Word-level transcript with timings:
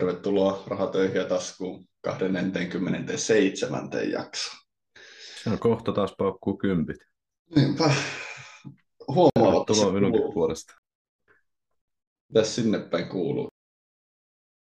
tervetuloa 0.00 0.62
Rahatöihin 0.66 1.16
ja 1.16 1.24
taskuun 1.24 1.84
27. 2.00 3.88
jakso. 4.12 4.50
Se 5.42 5.50
on 5.50 5.58
kohta 5.58 5.92
taas 5.92 6.14
paukkuu 6.18 6.56
kympit. 6.56 6.96
Niinpä. 7.56 7.94
Huomaa, 9.08 9.60
että 9.60 9.64
Tervetuloa 9.66 9.92
minunkin 9.92 10.32
puolesta. 10.34 10.74
Mitäs 12.28 12.54
sinne 12.54 12.78
päin 12.78 13.08
kuuluu? 13.08 13.48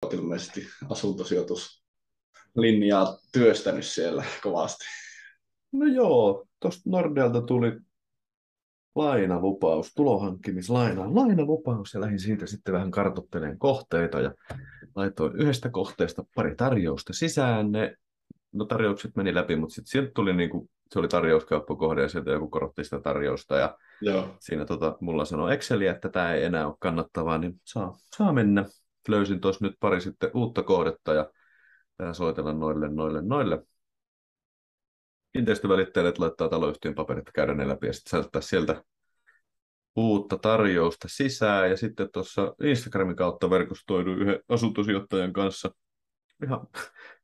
Olet 0.02 0.14
ilmeisesti 0.14 0.66
asuntosijoituslinjaa 0.90 3.18
työstänyt 3.32 3.86
siellä 3.86 4.24
kovasti. 4.42 4.84
No 5.72 5.86
joo, 5.86 6.46
tuosta 6.60 6.82
Nordealta 6.86 7.42
tuli 7.42 7.72
lainalupaus, 8.96 9.94
tulohankkimislaina, 9.94 11.14
lainalupaus 11.14 11.94
ja 11.94 12.00
lähdin 12.00 12.20
siitä 12.20 12.46
sitten 12.46 12.74
vähän 12.74 12.90
kartoitteleen 12.90 13.58
kohteita 13.58 14.20
ja 14.20 14.32
laitoin 14.94 15.36
yhdestä 15.36 15.68
kohteesta 15.70 16.24
pari 16.34 16.54
tarjousta 16.54 17.12
sisään. 17.12 17.72
Ne, 17.72 17.96
no 18.52 18.64
tarjoukset 18.64 19.16
meni 19.16 19.34
läpi, 19.34 19.56
mutta 19.56 19.74
sitten 19.74 19.90
sieltä 19.90 20.10
tuli 20.14 20.32
niin 20.32 20.50
kuin, 20.50 20.70
se 20.92 20.98
oli 20.98 21.08
tarjouskauppakohde 21.08 22.02
ja 22.02 22.08
sieltä 22.08 22.30
joku 22.30 22.48
korotti 22.48 22.84
sitä 22.84 23.00
tarjousta 23.00 23.56
ja 23.56 23.76
Joo. 24.00 24.36
siinä 24.40 24.64
tota, 24.64 24.96
mulla 25.00 25.24
sanoi 25.24 25.54
Exceli, 25.54 25.86
että 25.86 26.08
tämä 26.08 26.32
ei 26.32 26.44
enää 26.44 26.66
ole 26.66 26.76
kannattavaa, 26.78 27.38
niin 27.38 27.60
saa, 27.64 27.96
saa 28.16 28.32
mennä. 28.32 28.64
Löysin 29.08 29.40
tuossa 29.40 29.64
nyt 29.64 29.74
pari 29.80 30.00
sitten 30.00 30.30
uutta 30.34 30.62
kohdetta 30.62 31.14
ja 31.14 31.30
soitella 32.12 32.52
noille, 32.52 32.88
noille, 32.88 33.22
noille 33.22 33.62
kiinteistövälittäjille, 35.36 36.08
että 36.08 36.22
laittaa 36.22 36.48
taloyhtiön 36.48 36.94
paperit 36.94 37.30
käydä 37.34 37.54
ne 37.54 37.68
läpi 37.68 37.86
ja 37.86 37.92
sitten 37.92 38.10
saattaa 38.10 38.40
sieltä 38.40 38.82
uutta 39.96 40.38
tarjousta 40.38 41.08
sisään. 41.08 41.70
Ja 41.70 41.76
sitten 41.76 42.08
tuossa 42.12 42.54
Instagramin 42.62 43.16
kautta 43.16 43.50
verkostoiduin 43.50 44.18
yhden 44.18 44.40
asuntosijoittajan 44.48 45.32
kanssa. 45.32 45.70
Ihan 46.44 46.66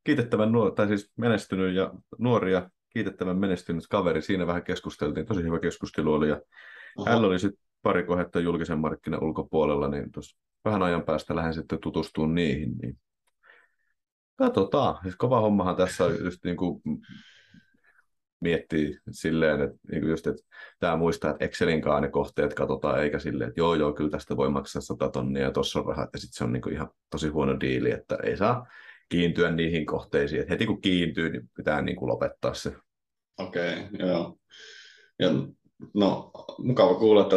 kiitettävän 0.05 0.53
nuori, 0.53 0.75
tai 0.75 0.89
siis 0.89 1.13
menestynyt 1.17 1.75
ja 1.75 1.95
nuoria 2.19 2.71
kiitettävän 2.89 3.39
menestynyt 3.39 3.87
kaveri. 3.91 4.23
Siinä 4.23 4.47
vähän 4.47 4.65
keskusteltiin, 4.65 5.27
tosi 5.27 5.43
hyvä 5.43 5.59
keskustelu 5.59 6.13
oli. 6.13 6.29
Ja 6.29 6.41
Aha. 6.99 7.09
Hänellä 7.09 7.27
oli 7.27 7.39
sitten 7.39 7.65
pari 7.83 8.05
kohdetta 8.05 8.41
julkisen 8.41 8.79
markkinan 8.79 9.25
ulkopuolella, 9.25 9.89
niin 9.89 10.13
tuossa 10.13 10.39
vähän 10.65 10.83
ajan 10.83 11.03
päästä 11.03 11.37
lähden 11.37 11.55
sitten 11.55 11.79
tutustumaan 11.81 12.35
niihin. 12.35 12.79
Niin 12.83 12.99
katsotaan. 14.37 14.99
Siis 15.03 15.17
kova 15.17 15.41
hommahan 15.41 15.77
tässä 15.77 16.05
on 16.05 16.25
just 16.25 16.45
niin 16.45 16.57
kuin 16.57 16.83
miettii 18.43 18.99
silleen, 19.11 19.61
että, 19.61 19.77
niin 19.93 20.09
just, 20.09 20.27
että 20.27 20.43
tämä 20.81 20.97
muistaa, 20.97 21.31
että 21.31 21.45
Excelinkaan 21.45 22.03
ne 22.03 22.09
kohteet 22.09 22.55
katsotaan, 22.55 23.03
eikä 23.03 23.19
silleen, 23.19 23.49
että 23.49 23.61
joo, 23.61 23.75
joo, 23.75 23.93
kyllä 23.93 24.11
tästä 24.11 24.37
voi 24.37 24.51
maksaa 24.51 24.83
100 24.83 25.09
tonnia 25.09 25.43
ja 25.43 25.51
tuossa 25.51 25.79
on 25.79 25.87
rahat, 25.87 26.11
ja 26.13 26.19
sitten 26.19 26.37
se 26.37 26.45
on 26.45 26.53
niin 26.53 26.63
kuin 26.63 26.75
ihan 26.75 26.91
tosi 27.11 27.29
huono 27.29 27.61
diili, 27.61 27.91
että 27.91 28.19
ei 28.23 28.37
saa 28.37 28.67
kiintyä 29.09 29.51
niihin 29.51 29.87
kohteisiin, 29.87 30.41
että 30.41 30.53
heti 30.55 30.67
kun 30.67 30.81
kiintyy, 30.81 31.31
niin 31.31 31.51
pitää 31.57 31.83
niin 31.83 31.97
kuin 31.97 32.09
lopettaa 32.09 32.55
se. 32.55 32.73
Okei, 33.39 33.73
okay, 33.73 34.09
joo. 34.09 34.39
Ja 35.19 35.29
no, 35.95 36.31
mukava 36.59 36.95
kuulla, 36.95 37.23
että 37.23 37.37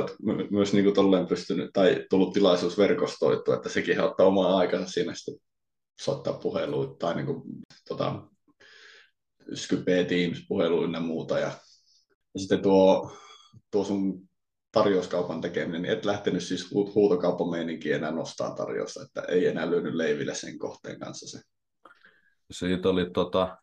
myös 0.51 0.73
niin 0.73 0.83
kuin 0.83 0.95
tolleen 0.95 1.27
pystynyt, 1.27 1.69
tai 1.73 2.05
tullut 2.09 2.33
tilaisuus 2.33 2.77
verkostoitua, 2.77 3.55
että 3.55 3.69
sekin 3.69 4.01
ottaa 4.01 4.25
omaa 4.25 4.57
aikansa 4.57 4.91
siinä 4.91 5.13
sitten 5.13 5.35
soittaa 6.01 6.33
puheluita 6.33 6.95
tai 6.99 7.15
niin 7.15 7.25
kuin, 7.25 7.41
tota, 7.87 8.21
Skype, 9.53 10.03
Teams, 10.03 10.45
puhelu 10.47 10.83
ynnä 10.83 10.99
muuta. 10.99 11.39
Ja, 11.39 11.51
ja 12.33 12.39
sitten 12.39 12.61
tuo, 12.61 13.17
tuo 13.71 13.83
sun 13.83 14.29
tarjouskaupan 14.71 15.41
tekeminen, 15.41 15.81
niin 15.81 15.93
et 15.93 16.05
lähtenyt 16.05 16.43
siis 16.43 16.65
hu- 16.65 16.93
huutokauppameininkiin 16.95 17.95
enää 17.95 18.11
nostaa 18.11 18.55
tarjousta, 18.55 19.03
että 19.03 19.21
ei 19.21 19.47
enää 19.47 19.69
lyönyt 19.69 19.95
leiville 19.95 20.35
sen 20.35 20.57
kohteen 20.57 20.99
kanssa 20.99 21.37
se. 21.37 21.43
Siitä 22.51 22.89
oli 22.89 23.09
tota, 23.09 23.57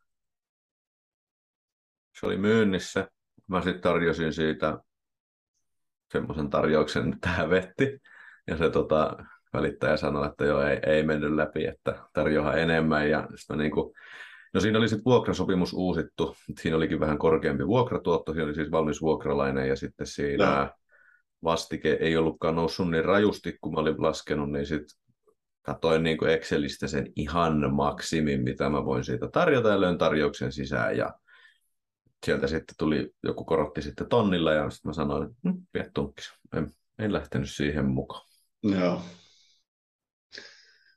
se 2.21 2.27
oli 2.27 2.37
myynnissä. 2.37 3.09
Mä 3.47 3.63
sitten 3.63 3.83
tarjosin 3.83 4.33
siitä 4.33 4.79
semmoisen 6.13 6.51
tarjouksen, 6.51 7.03
että 7.13 7.19
tähän 7.21 7.51
vetti. 7.51 7.99
Ja 8.47 8.57
se 8.57 8.71
tota, 8.71 9.17
välittäjä 9.53 9.97
sanoi, 9.97 10.27
että 10.27 10.45
joo, 10.45 10.63
ei, 10.63 10.79
ei 10.87 11.03
mennyt 11.03 11.35
läpi, 11.35 11.67
että 11.67 12.07
tarjoaa 12.13 12.57
enemmän. 12.57 13.11
Ja 13.11 13.29
sit 13.35 13.49
mä 13.49 13.57
niinku, 13.57 13.95
no 14.55 14.61
siinä 14.61 14.79
oli 14.79 14.89
sitten 14.89 15.05
vuokrasopimus 15.05 15.73
uusittu. 15.73 16.37
Siinä 16.61 16.77
olikin 16.77 17.01
vähän 17.01 17.19
korkeampi 17.19 17.67
vuokratuotto. 17.67 18.33
Siinä 18.33 18.45
oli 18.45 18.55
siis 18.55 18.71
valmis 18.71 19.01
vuokralainen 19.01 19.69
ja 19.69 19.77
sitten 19.77 20.07
siinä 20.07 20.45
Joo. 20.45 20.69
vastike 21.45 21.93
ei 22.01 22.17
ollutkaan 22.17 22.57
noussut 22.57 22.91
niin 22.91 23.05
rajusti, 23.05 23.59
kun 23.61 23.75
mä 23.75 23.81
olin 23.81 24.03
laskenut, 24.03 24.53
niin 24.53 24.67
sitten 24.67 24.99
katoin 25.63 26.03
niin 26.03 26.29
Excelistä 26.29 26.87
sen 26.87 27.13
ihan 27.17 27.75
maksimin, 27.75 28.43
mitä 28.43 28.71
mä 28.71 28.85
voin 28.85 29.05
siitä 29.05 29.29
tarjota 29.29 29.69
ja 29.69 29.81
löin 29.81 29.99
tarjouksen 29.99 30.53
sisään 30.53 30.97
ja 30.97 31.15
sieltä 32.27 32.47
sitten 32.47 32.75
tuli, 32.79 33.11
joku 33.23 33.45
korotti 33.45 33.83
sitten 33.83 34.09
tonnilla 34.09 34.53
ja 34.53 34.71
sitten 34.71 34.89
mä 34.89 34.93
sanoin, 34.93 35.23
että 35.23 35.37
hm, 35.49 35.59
vie 35.75 35.91
tunkkis. 35.95 36.33
En, 36.57 36.71
en 36.99 37.13
lähtenyt 37.13 37.51
siihen 37.51 37.87
mukaan. 37.87 38.29
Joo. 38.63 39.03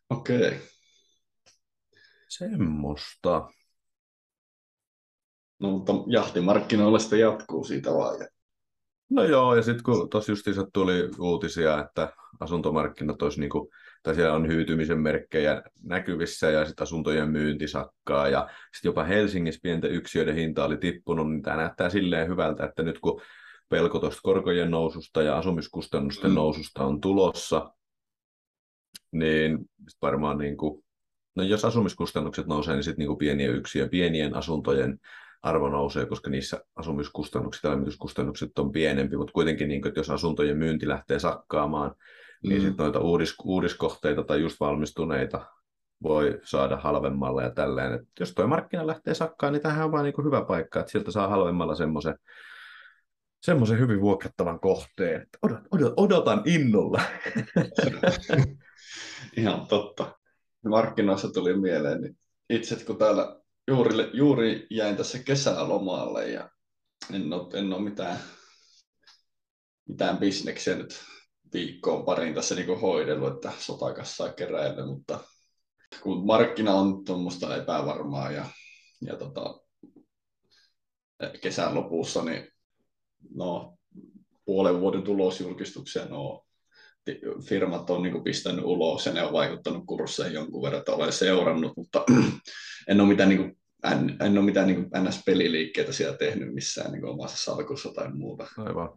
Okei. 0.10 0.48
Okay. 0.48 0.75
Semmosta. 2.38 3.50
No, 5.60 5.70
mutta 5.72 5.94
jahtimarkkinoilla 6.08 7.00
sitten 7.00 7.20
jatkuu 7.20 7.64
siitä 7.64 7.90
vaan. 7.90 8.20
Ja... 8.20 8.28
No 9.10 9.24
joo, 9.24 9.56
ja 9.56 9.62
sitten 9.62 9.84
kun 9.84 10.10
tuossa 10.10 10.32
justiinsa 10.32 10.68
tuli 10.74 11.10
uutisia, 11.20 11.80
että 11.86 12.14
asuntomarkkinat 12.40 13.22
olisi 13.22 13.40
niinku, 13.40 13.70
tai 14.04 14.16
siellä 14.16 14.36
on 14.36 14.48
hyytymisen 14.48 15.00
merkkejä 15.00 15.64
näkyvissä 15.84 16.50
ja 16.50 16.66
sitten 16.66 16.84
asuntojen 16.84 17.30
myynti 17.30 17.68
sakkaa 17.68 18.28
ja 18.28 18.50
sitten 18.76 18.90
jopa 18.90 19.04
Helsingissä 19.04 19.60
pienten 19.64 19.92
yksiöiden 19.92 20.36
hinta 20.36 20.66
oli 20.66 20.78
tippunut, 20.78 21.32
niin 21.32 21.42
tämä 21.42 21.58
näyttää 21.58 21.90
silleen 21.90 22.28
hyvältä, 22.28 22.66
että 22.66 22.84
nyt 22.84 23.00
kun 23.00 23.22
pelko 23.70 24.00
tuosta 24.00 24.22
korkojen 24.24 24.72
noususta 24.72 25.22
ja 25.22 25.38
asumiskustannusten 25.38 26.32
Mm. 26.32 26.36
noususta 26.36 26.84
on 26.84 27.02
tulossa, 27.02 27.74
niin 29.12 29.60
varmaan 30.02 30.38
niin 30.38 30.58
kuin, 30.58 30.85
no 31.36 31.44
jos 31.44 31.66
asumiskustannukset 31.66 32.48
nousee, 32.48 32.76
niin 32.76 32.84
sitten 32.84 33.00
niin 33.00 33.08
kuin 33.08 33.18
pienien 33.18 33.56
yksiöiden, 33.56 33.90
pienien 33.90 34.36
asuntojen 34.36 35.00
arvo 35.44 35.70
nousee, 35.70 36.06
koska 36.06 36.30
niissä 36.30 36.62
asumiskustannukset 36.76 37.64
ja 37.64 37.70
lämmityskustannukset 37.70 38.60
on 38.60 38.72
pienempi, 38.72 39.18
mutta 39.18 39.34
kuitenkin 39.34 39.68
niin 39.68 39.88
että 39.88 40.00
jos 40.00 40.10
asuntojen 40.10 40.58
myynti 40.58 40.88
lähtee 40.88 41.20
sakkaamaan, 41.20 41.96
niin 42.44 42.62
Mm. 42.62 42.66
sitten 42.66 42.84
noita 42.84 43.00
uudis, 43.00 43.36
uudiskohteita 43.44 44.24
tai 44.24 44.42
just 44.42 44.60
valmistuneita 44.60 45.46
voi 46.04 46.40
saada 46.44 46.78
halvemmalla 46.78 47.44
ja 47.44 47.50
tälleen. 47.52 47.94
Et 47.94 48.02
jos 48.20 48.34
tuo 48.34 48.48
markkina 48.48 48.88
lähtee 48.88 49.14
sakkaan, 49.14 49.54
niin 49.54 49.62
tämähän 49.62 49.86
on 49.86 49.92
vaan 49.92 50.04
niin 50.04 50.26
hyvä 50.26 50.46
paikka, 50.46 50.80
että 50.80 50.92
sieltä 50.92 51.12
saa 51.12 51.28
halvemmalla 51.28 51.76
semmoisen 51.76 52.16
semmoisen 53.42 53.80
hyvin 53.80 54.02
vuokrattavan 54.02 54.60
kohteen. 54.60 55.28
Odot, 55.42 55.60
odot, 55.72 55.94
odotan 55.98 56.42
innolla. 56.46 57.02
Ihan 59.38 59.68
totta. 59.68 60.20
Markkinoissa 60.70 61.32
tuli 61.32 61.58
mieleen, 61.58 62.02
niin 62.02 62.18
itse 62.50 62.86
kun 62.86 62.98
täällä 62.98 63.42
juuri, 63.68 64.10
juuri 64.14 64.68
jäin 64.70 64.98
tässä 64.98 65.20
kesälomalle 65.20 66.30
ja 66.30 66.50
en 67.14 67.34
ole, 67.34 67.60
en 67.60 67.74
ole 67.74 67.82
mitään, 67.82 68.20
mitään 69.90 70.18
bisneksiä 70.18 70.76
nyt 70.76 71.04
viikkoon 71.54 72.06
pariin 72.06 72.34
tässä 72.34 72.56
niin 72.56 72.80
hoidellut, 72.80 73.34
että 73.34 73.52
sotakassaa 73.60 74.34
keräillä, 74.34 74.86
mutta 74.86 75.20
kun 76.04 76.26
markkina 76.26 76.74
on 76.74 77.06
tuommoista 77.06 77.56
epävarmaa 77.56 78.32
ja, 78.32 78.46
ja 79.02 79.18
tota, 79.18 79.60
kesän 81.42 81.76
lopussa, 81.76 82.24
niin 82.24 82.52
no, 83.36 83.78
puolen 84.46 84.80
vuoden 84.80 85.04
tulosjulkistuksia 85.04 86.06
no, 86.06 86.45
firmat 87.44 87.90
on 87.90 88.04
niin 88.04 88.24
pistänyt 88.24 88.66
ulos 88.66 89.06
ja 89.06 89.14
ne 89.14 89.24
on 89.24 89.34
vaikuttanut 89.34 89.84
kursseihin 89.88 90.34
jonkun 90.34 90.62
verran, 90.62 90.80
että 90.80 90.92
olen 90.92 91.14
seurannut, 91.14 91.78
mutta 91.78 92.06
en 92.90 93.02
ole 93.02 93.08
mitään, 93.08 93.30
niin 93.30 93.42
kuin, 93.42 93.58
en, 93.92 94.18
en 94.22 94.38
ole 94.38 94.46
mitään 94.46 94.68
niin 94.68 94.90
NS-peliliikkeitä 94.98 95.92
siellä 95.92 96.18
tehnyt 96.18 96.54
missään 96.54 96.92
niin 96.92 97.06
omassa 97.06 97.38
salkussa 97.38 97.94
tai 97.94 98.12
muuta. 98.14 98.48
Aivan. 98.58 98.90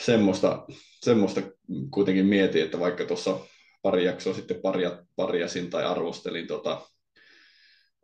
Semmoista, 0.00 0.66
semmoista 1.00 1.42
kuitenkin 1.90 2.26
mietin, 2.26 2.62
että 2.62 2.80
vaikka 2.80 3.04
tuossa 3.04 3.38
pari 3.82 4.04
jaksoa 4.04 4.34
sitten 4.34 4.60
paria, 4.62 5.04
parjasin 5.16 5.70
tai 5.70 5.84
arvostelin 5.84 6.46
tota 6.46 6.80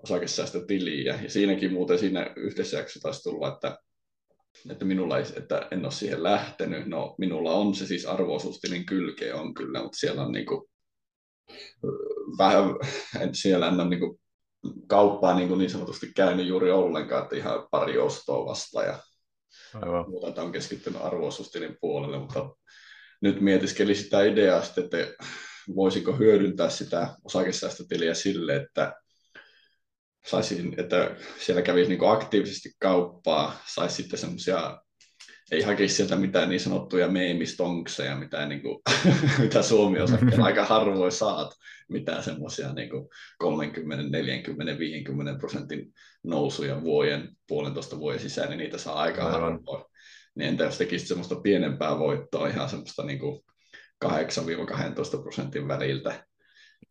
osakesäästötiliä, 0.02 1.18
ja 1.22 1.30
siinäkin 1.30 1.72
muuten 1.72 1.98
siinä 1.98 2.32
yhdessä 2.36 2.76
jaksossa 2.76 3.00
taisi 3.00 3.22
tulla, 3.22 3.48
että 3.48 3.78
että 4.70 4.84
minulla 4.84 5.18
ei, 5.18 5.24
että 5.36 5.68
en 5.70 5.84
ole 5.84 5.92
siihen 5.92 6.22
lähtenyt. 6.22 6.86
No, 6.86 7.14
minulla 7.18 7.52
on 7.52 7.74
se 7.74 7.86
siis 7.86 8.06
arvo-osuustilin 8.06 8.86
kylke 8.86 9.34
on 9.34 9.54
kyllä, 9.54 9.82
mutta 9.82 9.98
siellä 9.98 10.22
on 10.22 10.32
niinku, 10.32 10.70
vähän, 12.38 12.64
en, 13.20 13.34
siellä 13.34 13.68
en 13.68 13.80
ole 13.80 13.88
niinku, 13.88 14.20
kauppaa 14.86 15.34
niin, 15.34 15.58
niin 15.58 15.70
sanotusti 15.70 16.12
käynyt 16.16 16.46
juuri 16.46 16.70
ollenkaan, 16.70 17.22
että 17.22 17.36
ihan 17.36 17.68
pari 17.70 17.98
ostoa 17.98 18.46
vasta 18.46 18.82
ja 18.82 18.98
Aivan. 19.74 20.10
muuta, 20.10 20.28
että 20.28 20.42
on 20.42 20.52
keskittynyt 20.52 21.02
arvo 21.02 21.28
puolelle, 21.80 22.18
mutta 22.18 22.54
nyt 23.22 23.40
mietiskelin 23.40 23.96
sitä 23.96 24.22
ideaa 24.22 24.62
sitten, 24.62 24.84
että 24.84 25.24
voisiko 25.76 26.12
hyödyntää 26.12 26.70
sitä 26.70 27.14
osakesäästötiliä 27.24 28.14
sille, 28.14 28.56
että 28.56 28.94
saisin, 30.26 30.74
että 30.80 31.16
siellä 31.38 31.62
kävisi 31.62 31.88
niin 31.88 32.10
aktiivisesti 32.10 32.70
kauppaa, 32.78 33.62
saisi 33.66 33.94
sitten 33.94 34.18
semmoisia 34.18 34.80
ei 35.50 35.62
hakisi 35.62 35.94
sieltä 35.94 36.16
mitään 36.16 36.48
niin 36.48 36.60
sanottuja 36.60 37.08
meemistonkseja, 37.08 38.16
mitä, 38.16 38.46
niin 38.46 38.62
kuin, 38.62 38.78
mitä 39.38 39.62
Suomi 39.62 40.00
osakkeella 40.00 40.44
aika 40.44 40.64
harvoin 40.64 41.12
saat, 41.12 41.54
mitään 41.88 42.22
semmoisia 42.22 42.72
niin 42.72 42.90
30, 43.38 44.18
40, 44.18 44.78
50 44.78 45.38
prosentin 45.38 45.92
nousuja 46.24 46.82
vuoden, 46.82 47.28
puolentoista 47.48 47.98
vuoden 47.98 48.20
sisään, 48.20 48.48
niin 48.48 48.58
niitä 48.58 48.78
saa 48.78 48.94
aika 48.94 49.26
Aivan. 49.26 49.40
harvoin. 49.40 49.84
Niin 50.34 50.48
entä 50.48 50.64
jos 50.64 50.78
tekisit 50.78 51.08
semmoista 51.08 51.36
pienempää 51.36 51.98
voittoa, 51.98 52.48
ihan 52.48 52.68
semmoista 52.68 53.02
niin 53.04 53.20
8-12 54.04 54.08
prosentin 55.22 55.68
väliltä, 55.68 56.24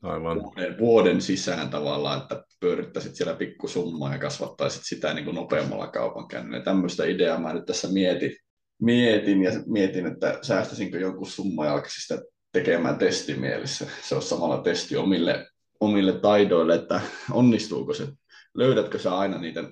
Aivan. 0.01 0.37
Vuoden, 0.43 0.77
vuoden 0.79 1.21
sisään 1.21 1.69
tavallaan, 1.69 2.21
että 2.21 2.43
pyörittäisit 2.59 3.15
siellä 3.15 3.35
pikkusummaa 3.35 4.13
ja 4.13 4.19
kasvattaisit 4.19 4.81
sitä 4.85 5.13
niin 5.13 5.25
kuin 5.25 5.35
nopeammalla 5.35 5.87
kaupankäynnillä. 5.87 6.63
Tämmöistä 6.63 7.05
ideaa 7.05 7.39
mä 7.39 7.53
nyt 7.53 7.65
tässä 7.65 7.87
mietin, 7.87 8.35
mietin 8.81 9.43
ja 9.43 9.51
mietin, 9.65 10.05
että 10.05 10.39
säästäisinkö 10.41 10.99
jonkun 10.99 11.27
summa 11.27 11.65
ja 11.65 11.73
alkaisin 11.73 12.01
sitä 12.01 12.21
tekemään 12.51 12.97
testimielessä. 12.97 13.87
Se 14.01 14.15
on 14.15 14.21
samalla 14.21 14.63
testi 14.63 14.97
omille, 14.97 15.47
omille 15.79 16.19
taidoille, 16.19 16.75
että 16.75 17.01
onnistuuko 17.31 17.93
se, 17.93 18.07
löydätkö 18.53 18.99
sä 18.99 19.17
aina 19.17 19.37
niitä 19.37 19.63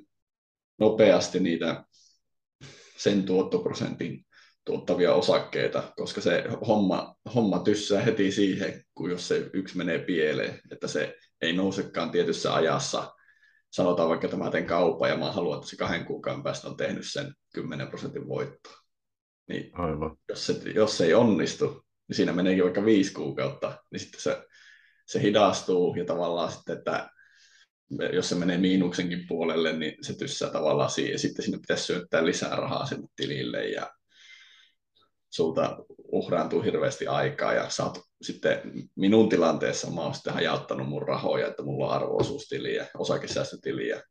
nopeasti 0.80 1.40
niitä 1.40 1.84
sen 2.98 3.24
tuottoprosentin 3.24 4.27
tuottavia 4.68 5.14
osakkeita, 5.14 5.94
koska 5.96 6.22
se 6.22 6.44
homma, 6.68 7.16
homma 7.36 7.60
tyssää 7.60 8.02
heti 8.02 8.32
siihen, 8.32 8.84
kun 8.96 9.10
jos 9.10 9.28
se 9.28 9.50
yksi 9.54 9.78
menee 9.78 10.00
pieleen, 10.00 10.60
että 10.72 10.88
se 10.88 11.16
ei 11.42 11.54
nousekaan 11.54 12.12
tietyssä 12.12 12.54
ajassa. 12.54 13.14
Sanotaan 13.72 14.10
vaikka, 14.10 14.28
että 14.28 14.38
mä 14.38 14.52
teen 14.52 14.66
kaupan 14.66 15.10
ja 15.10 15.18
mä 15.18 15.32
haluan, 15.32 15.58
että 15.58 15.70
se 15.70 15.76
kahden 15.76 16.06
kuukauden 16.06 16.44
päästä 16.44 16.68
on 16.68 16.78
tehnyt 16.78 17.06
sen 17.06 17.34
10 17.54 17.88
prosentin 17.88 18.28
voittoa. 18.28 18.74
Niin 19.50 19.72
Aivan. 19.74 20.18
Jos, 20.30 20.46
se, 20.46 20.54
jos 20.76 20.98
se 20.98 21.06
ei 21.06 21.14
onnistu, 21.14 21.86
niin 22.08 22.16
siinä 22.16 22.34
meneekin 22.34 22.64
vaikka 22.64 22.86
viisi 22.86 23.14
kuukautta, 23.14 23.84
niin 23.92 24.00
sitten 24.00 24.22
se, 24.22 24.44
se 25.06 25.22
hidastuu 25.22 25.96
ja 25.96 26.06
tavallaan 26.06 26.52
sitten, 26.52 26.78
että 26.78 27.10
jos 28.14 28.30
se 28.30 28.36
menee 28.36 28.58
miinuksenkin 28.58 29.28
puolelle, 29.28 29.74
niin 29.74 29.96
se 30.02 30.18
tyssää 30.18 30.50
tavallaan 30.50 30.90
siihen. 30.90 31.20
Sitten 31.20 31.46
sinne 31.46 31.58
pitäisi 31.58 31.84
syöttää 31.84 32.26
lisää 32.26 32.56
rahaa 32.56 32.86
sinne 32.86 33.08
tilille 33.16 33.66
ja 33.68 33.97
sulta 35.38 35.78
uhraantuu 36.12 36.62
hirveästi 36.62 37.08
aikaa 37.08 37.54
ja 37.54 37.70
saat 37.70 38.00
sitten 38.22 38.62
minun 38.96 39.30
tilanteessa 39.30 39.92
mä 39.92 40.02
oon 40.02 40.14
sitten 40.14 40.34
hajauttanut 40.34 40.90
mun 40.90 41.08
rahoja, 41.08 41.48
että 41.48 41.64
mulla 41.64 41.88
on 41.88 41.94
arvo-osuustili 41.94 42.76
ja 42.76 42.86
osakesäästötili 42.98 43.88
ja 43.88 44.02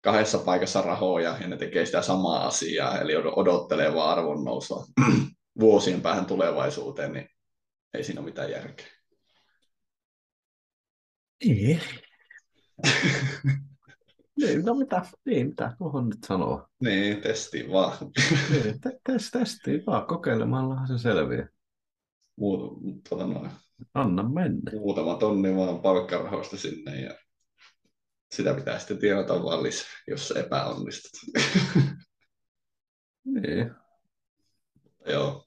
kahdessa 0.00 0.38
paikassa 0.38 0.82
rahoja 0.82 1.36
ja 1.40 1.48
ne 1.48 1.56
tekee 1.56 1.86
sitä 1.86 2.02
samaa 2.02 2.46
asiaa, 2.46 3.00
eli 3.00 3.16
odottelee 3.16 3.94
vaan 3.94 4.18
arvon 4.18 4.44
nousua 4.44 4.84
vuosien 5.60 6.00
päähän 6.00 6.26
tulevaisuuteen, 6.26 7.12
niin 7.12 7.28
ei 7.94 8.04
siinä 8.04 8.20
ole 8.20 8.28
mitään 8.28 8.50
järkeä. 8.50 8.86
Ei. 11.40 11.80
Niin, 14.38 14.64
no 14.64 14.74
mitä, 14.74 15.02
niin, 15.24 15.46
mitä 15.46 15.72
tuohon 15.78 16.08
nyt 16.08 16.24
sanoo? 16.26 16.66
Niin, 16.80 17.20
testi 17.20 17.68
vaan. 17.72 17.96
niin, 18.50 18.80
test, 19.06 19.30
testi 19.32 19.82
vaan, 19.86 20.06
kokeilemallahan 20.06 20.88
se 20.88 20.98
selviää. 20.98 21.48
Muuta, 22.36 22.80
tuota 23.08 23.26
noin. 23.26 23.50
Anna 23.94 24.28
mennä. 24.28 24.72
Muutama 24.72 25.14
tonni 25.14 25.56
vaan 25.56 25.80
palkkarahoista 25.80 26.56
sinne 26.56 27.00
ja 27.00 27.14
sitä 28.34 28.54
pitää 28.54 28.78
sitten 28.78 28.98
tienata 28.98 29.44
vaan 29.44 29.62
lisää, 29.62 29.90
jos 30.08 30.28
se 30.28 30.40
epäonnistut. 30.40 31.12
niin. 33.24 33.74
Joo. 35.06 35.44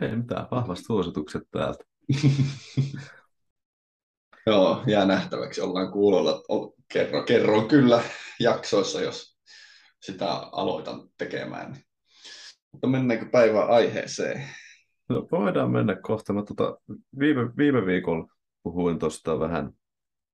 Ei 0.00 0.16
mitään, 0.16 0.48
vahvasti 0.50 0.84
suositukset 0.84 1.42
täältä. 1.50 1.84
Joo, 4.46 4.82
jää 4.86 5.06
nähtäväksi. 5.06 5.60
Ollaan 5.60 5.92
kuulolla. 5.92 6.42
Kerro, 6.92 7.22
kerron 7.22 7.68
kyllä 7.68 8.02
jaksoissa, 8.40 9.00
jos 9.00 9.38
sitä 10.00 10.32
aloitan 10.32 11.08
tekemään. 11.18 11.76
Mutta 12.72 12.86
mennäänkö 12.86 13.26
päivän 13.32 13.68
aiheeseen? 13.68 14.48
No, 15.08 15.28
voidaan 15.32 15.70
mennä 15.70 15.96
kohta. 16.02 16.32
Mä 16.32 16.42
tuota, 16.42 16.78
viime, 17.18 17.56
viime 17.56 17.86
viikolla 17.86 18.26
puhuin 18.62 18.98
tuosta 18.98 19.40
vähän 19.40 19.72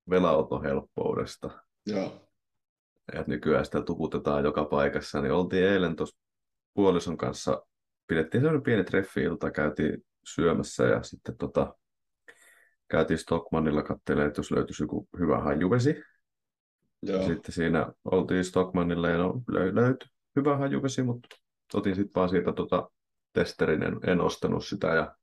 velanotohelppoudesta. 0.09 1.49
Joo. 1.85 2.29
Ja 3.13 3.23
nykyään 3.27 3.65
sitä 3.65 3.81
tuputetaan 3.81 4.43
joka 4.43 4.65
paikassa, 4.65 5.21
niin 5.21 5.33
oltiin 5.33 5.65
eilen 5.65 5.95
tuossa 5.95 6.17
puolison 6.73 7.17
kanssa, 7.17 7.65
pidettiin 8.07 8.41
sellainen 8.41 8.63
pieni 8.63 8.83
treffi-ilta, 8.83 9.51
käytiin 9.51 10.05
syömässä 10.25 10.83
ja 10.83 11.03
sitten 11.03 11.37
tota, 11.37 11.75
käytiin 12.87 13.17
Stockmanilla 13.17 13.83
katselemaan, 13.83 14.27
että 14.27 14.39
jos 14.39 14.51
löytyisi 14.51 14.83
joku 14.83 15.07
hyvä 15.19 15.39
hajuvesi. 15.39 16.03
Joo. 17.05 17.27
Sitten 17.27 17.53
siinä 17.53 17.93
oltiin 18.05 18.45
Stockmanilla 18.45 19.09
ja 19.09 19.17
no, 19.17 19.41
löytyi 19.47 20.09
hyvä 20.35 20.57
hajuvesi, 20.57 21.03
mutta 21.03 21.27
otin 21.73 21.95
sitten 21.95 22.15
vaan 22.15 22.29
siitä 22.29 22.53
tota, 22.53 22.89
testerin, 23.33 23.83
en, 23.83 23.99
en 24.07 24.21
ostanut 24.21 24.65
sitä 24.65 24.87
ja 24.87 25.15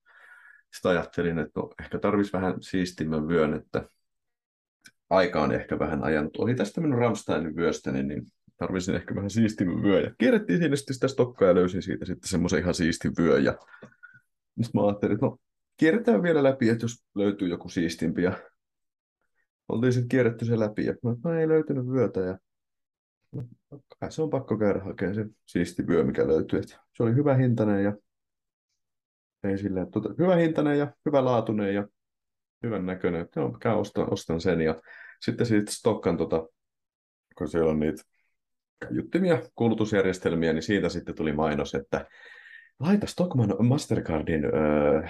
sitten 0.74 0.90
ajattelin, 0.90 1.38
että 1.38 1.60
no, 1.60 1.70
ehkä 1.82 1.98
tarvitsisi 1.98 2.32
vähän 2.32 2.54
siistimmän 2.62 3.28
vyön, 3.28 3.54
että 3.54 3.88
aika 5.10 5.42
on 5.42 5.52
ehkä 5.52 5.78
vähän 5.78 6.04
ajanut 6.04 6.36
ohi 6.36 6.54
tästä 6.54 6.80
minun 6.80 6.98
Ramsteinin 6.98 7.56
vyöstäni, 7.56 8.02
niin 8.02 8.26
tarvisin 8.56 8.94
ehkä 8.94 9.14
vähän 9.14 9.30
siistimmän 9.30 9.82
vyö. 9.82 10.00
Ja 10.00 10.10
kierrettiin 10.18 10.58
sinne 10.58 10.76
sitten 10.76 10.94
sitä 10.94 11.08
stokkaa 11.08 11.48
ja 11.48 11.54
löysin 11.54 11.82
siitä 11.82 12.04
sitten 12.04 12.28
semmoisen 12.28 12.60
ihan 12.60 12.74
siistin 12.74 13.12
vyö. 13.18 13.38
Ja 13.38 13.58
sitten 14.62 14.80
mä 14.80 14.86
ajattelin, 14.86 15.14
että 15.14 15.26
no 15.26 15.38
kierretään 15.76 16.22
vielä 16.22 16.42
läpi, 16.42 16.68
että 16.68 16.84
jos 16.84 17.04
löytyy 17.14 17.48
joku 17.48 17.68
siistimpi. 17.68 18.22
Ja 18.22 18.32
oltiin 19.70 19.92
sitten 19.92 20.08
kierretty 20.08 20.44
se 20.44 20.58
läpi 20.58 20.84
ja 20.84 20.94
no, 21.02 21.34
ei 21.34 21.48
löytynyt 21.48 21.86
vyötä. 21.86 22.20
Ja 22.20 22.38
no, 23.32 23.44
kai 24.00 24.12
se 24.12 24.22
on 24.22 24.30
pakko 24.30 24.58
käydä 24.58 24.80
hakemaan 24.80 25.14
se 25.14 25.26
siisti 25.46 25.86
vyö, 25.86 26.04
mikä 26.04 26.26
löytyy. 26.26 26.58
Et 26.58 26.68
se 26.68 27.02
oli 27.02 27.14
hyvä 27.14 27.34
hintainen 27.34 27.84
ja 27.84 27.92
ei 29.44 29.58
silleen, 29.58 29.90
tuota, 29.90 30.14
hyvä 30.18 30.36
hintainen 30.36 30.78
ja 30.78 30.92
hyvä 31.06 31.24
laatuinen 31.24 31.74
ja 31.74 31.88
hyvän 32.62 32.86
näköinen. 32.86 33.28
Joo, 33.36 33.56
käy 33.60 33.74
ostan, 33.74 34.12
ostan 34.12 34.40
sen. 34.40 34.60
Ja 34.60 34.80
sitten 35.20 35.46
siitä 35.46 35.72
stokkan, 35.72 36.16
tota, 36.16 36.48
kun 37.38 37.48
siellä 37.48 37.70
on 37.70 37.80
niitä 37.80 38.02
juttimia, 38.90 39.42
kulutusjärjestelmiä, 39.54 40.52
niin 40.52 40.62
siitä 40.62 40.88
sitten 40.88 41.14
tuli 41.14 41.32
mainos, 41.32 41.74
että 41.74 42.06
laita 42.80 43.06
Stockman 43.06 43.66
Mastercardin, 43.66 44.44
öö, 44.44 45.02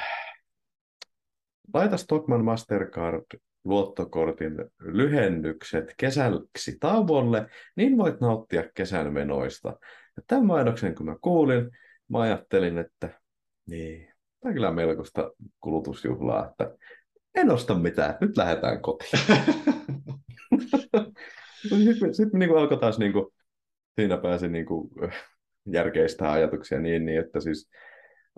laita 1.74 1.96
Stockman 1.96 2.44
Mastercard 2.44 3.24
luottokortin 3.64 4.52
lyhennykset 4.78 5.94
kesäksi 5.96 6.76
tauolle, 6.80 7.46
niin 7.76 7.98
voit 7.98 8.20
nauttia 8.20 8.62
kesän 8.74 9.12
menoista. 9.12 9.68
Ja 10.16 10.22
tämän 10.26 10.46
mainoksen 10.46 10.94
kun 10.94 11.06
mä 11.06 11.16
kuulin, 11.20 11.70
mä 12.08 12.20
ajattelin, 12.20 12.78
että 12.78 13.20
niin, 13.66 14.08
tämä 14.40 14.50
on 14.50 14.54
kyllä 14.54 14.72
melkoista 14.72 15.30
kulutusjuhlaa, 15.60 16.48
että 16.50 16.76
en 17.34 17.50
osta 17.50 17.74
mitään, 17.74 18.16
nyt 18.20 18.36
lähdetään 18.36 18.82
kotiin. 18.82 19.22
sitten 21.84 22.14
sit 22.14 22.32
niin 22.32 22.58
alkoi 22.58 22.78
taas 22.78 22.98
niin 22.98 23.12
kuin, 23.12 23.26
siinä 24.00 24.16
pääsi 24.16 24.48
niin 24.48 24.66
kuin, 24.66 24.90
järkeistä 25.66 26.32
ajatuksia 26.32 26.80
niin, 26.80 27.04
niin, 27.04 27.20
että 27.20 27.40
siis 27.40 27.70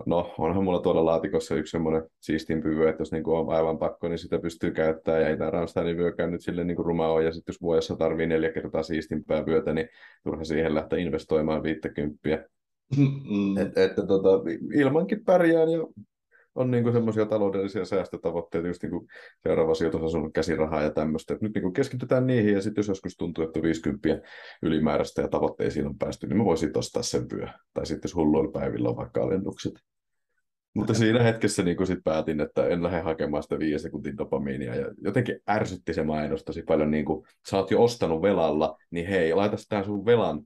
No, 0.05 0.33
onhan 0.37 0.63
mulla 0.63 0.81
tuolla 0.81 1.05
laatikossa 1.05 1.55
yksi 1.55 1.71
semmoinen 1.71 2.03
siistin 2.19 2.61
pyvy, 2.61 2.87
että 2.87 3.01
jos 3.01 3.11
niin 3.11 3.23
kuin 3.23 3.37
on 3.37 3.49
aivan 3.49 3.77
pakko, 3.77 4.07
niin 4.07 4.19
sitä 4.19 4.39
pystyy 4.39 4.71
käyttämään. 4.71 5.21
Ja 5.21 5.29
ei 5.29 5.37
tämä 5.37 5.49
Ramsteinin 5.49 5.97
vyökään 5.97 6.31
nyt 6.31 6.41
sille 6.41 6.63
niin 6.63 6.77
rumaa 6.77 7.11
ole. 7.11 7.23
Ja 7.23 7.31
sitten 7.31 7.53
jos 7.53 7.61
vuodessa 7.61 7.95
tarvii 7.95 8.27
neljä 8.27 8.51
kertaa 8.51 8.83
siistimpää 8.83 9.45
vyötä, 9.45 9.73
niin 9.73 9.89
turha 10.23 10.43
siihen 10.43 10.75
lähteä 10.75 10.99
investoimaan 10.99 11.63
50. 11.63 12.19
Mm. 12.97 13.57
Et, 13.57 13.77
että 13.77 14.05
tota, 14.07 14.29
ilmankin 14.73 15.25
pärjään 15.25 15.71
ja 15.71 15.79
on 16.55 16.71
niin 16.71 16.93
semmoisia 16.93 17.25
taloudellisia 17.25 17.85
säästötavoitteita, 17.85 18.67
just 18.67 18.83
niin 18.83 18.91
kuin 18.91 19.07
seuraava 19.43 19.75
sijoitusasunnon 19.75 20.33
käsirahaa 20.33 20.81
ja 20.81 20.91
tämmöistä. 20.91 21.37
Nyt 21.41 21.53
niin 21.55 21.73
keskitytään 21.73 22.27
niihin 22.27 22.53
ja 22.53 22.61
sitten 22.61 22.79
jos 22.81 22.87
joskus 22.87 23.17
tuntuu, 23.17 23.43
että 23.43 23.61
50 23.61 24.09
ylimääräistä 24.61 25.21
ja 25.21 25.27
tavoitteisiin 25.27 25.85
on 25.85 25.97
päästy, 25.97 26.27
niin 26.27 26.37
mä 26.37 26.45
voisin 26.45 26.77
ostaa 26.77 27.03
sen 27.03 27.25
vyö. 27.33 27.47
Tai 27.73 27.85
sitten 27.85 28.09
jos 28.09 28.15
hulluilla 28.15 28.51
päivillä 28.51 28.89
on 28.89 28.95
vaikka 28.95 29.23
alennukset. 29.23 29.73
Mutta 30.73 30.93
siinä 30.93 31.23
hetkessä 31.23 31.63
niin 31.63 31.87
sit 31.87 31.99
päätin, 32.03 32.41
että 32.41 32.67
en 32.67 32.83
lähde 32.83 33.01
hakemaan 33.01 33.43
sitä 33.43 33.59
viiden 33.59 33.79
sekuntin 33.79 34.17
dopamiinia. 34.17 34.75
Ja 34.75 34.85
jotenkin 35.01 35.39
ärsytti 35.49 35.93
se 35.93 36.03
mainos 36.03 36.43
tosi 36.43 36.61
paljon. 36.61 36.91
Niin 36.91 37.05
kuin, 37.05 37.25
sä 37.49 37.57
oot 37.57 37.71
jo 37.71 37.83
ostanut 37.83 38.21
velalla, 38.21 38.77
niin 38.91 39.07
hei, 39.07 39.33
laita 39.33 39.57
tämä 39.69 39.83
sun 39.83 40.05
velan 40.05 40.41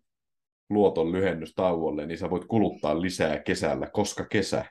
luoton 0.70 1.12
lyhennys 1.12 1.54
tauolle, 1.56 2.06
niin 2.06 2.18
sä 2.18 2.30
voit 2.30 2.46
kuluttaa 2.46 3.02
lisää 3.02 3.40
kesällä, 3.40 3.88
koska 3.88 4.26
kesä. 4.26 4.66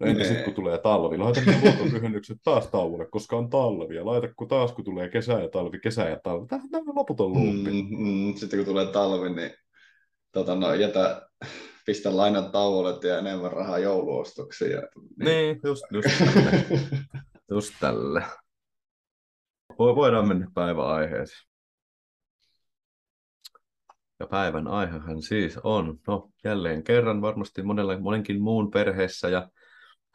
No 0.00 0.06
entä 0.06 0.24
sitten 0.24 0.44
kun 0.44 0.54
tulee 0.54 0.78
talvi? 0.78 1.18
Laita 1.18 1.40
ne 1.40 1.60
luontopyhennykset 1.62 2.38
taas 2.44 2.66
tauolle, 2.68 3.06
koska 3.10 3.36
on 3.36 3.50
talvi. 3.50 3.96
Ja 3.96 4.06
laita 4.06 4.28
kun 4.36 4.48
taas 4.48 4.72
kun 4.72 4.84
tulee 4.84 5.08
kesä 5.08 5.32
ja 5.32 5.48
talvi, 5.48 5.78
kesä 5.78 6.08
ja 6.08 6.20
talvi. 6.22 6.46
Tämä 6.46 6.62
on 6.72 6.94
loputon 6.94 7.32
luuppi. 7.32 7.70
Mm, 7.70 8.06
mm, 8.06 8.34
sitten 8.34 8.58
kun 8.58 8.66
tulee 8.66 8.86
talvi, 8.86 9.34
niin 9.34 9.50
tota, 10.32 10.54
no, 10.54 10.74
jätä, 10.74 11.28
pistä 11.84 12.16
lainan 12.16 12.52
tauolle 12.52 13.08
ja 13.08 13.18
enemmän 13.18 13.52
rahaa 13.52 13.78
jouluostoksiin. 13.78 14.70
Ja, 14.72 14.80
niin. 14.80 15.26
niin, 15.26 15.60
just, 15.64 15.82
just 15.90 16.08
tälle. 16.18 16.64
just 17.50 17.74
tälle. 17.80 18.24
Voidaan 19.78 20.28
mennä 20.28 20.46
päivän 20.54 20.86
aiheeseen. 20.86 21.54
Ja 24.20 24.26
päivän 24.26 24.68
aihehan 24.68 25.22
siis 25.22 25.58
on, 25.62 25.98
no 26.06 26.30
jälleen 26.44 26.84
kerran 26.84 27.22
varmasti 27.22 27.62
monella, 27.62 28.00
monenkin 28.00 28.42
muun 28.42 28.70
perheessä 28.70 29.28
ja 29.28 29.48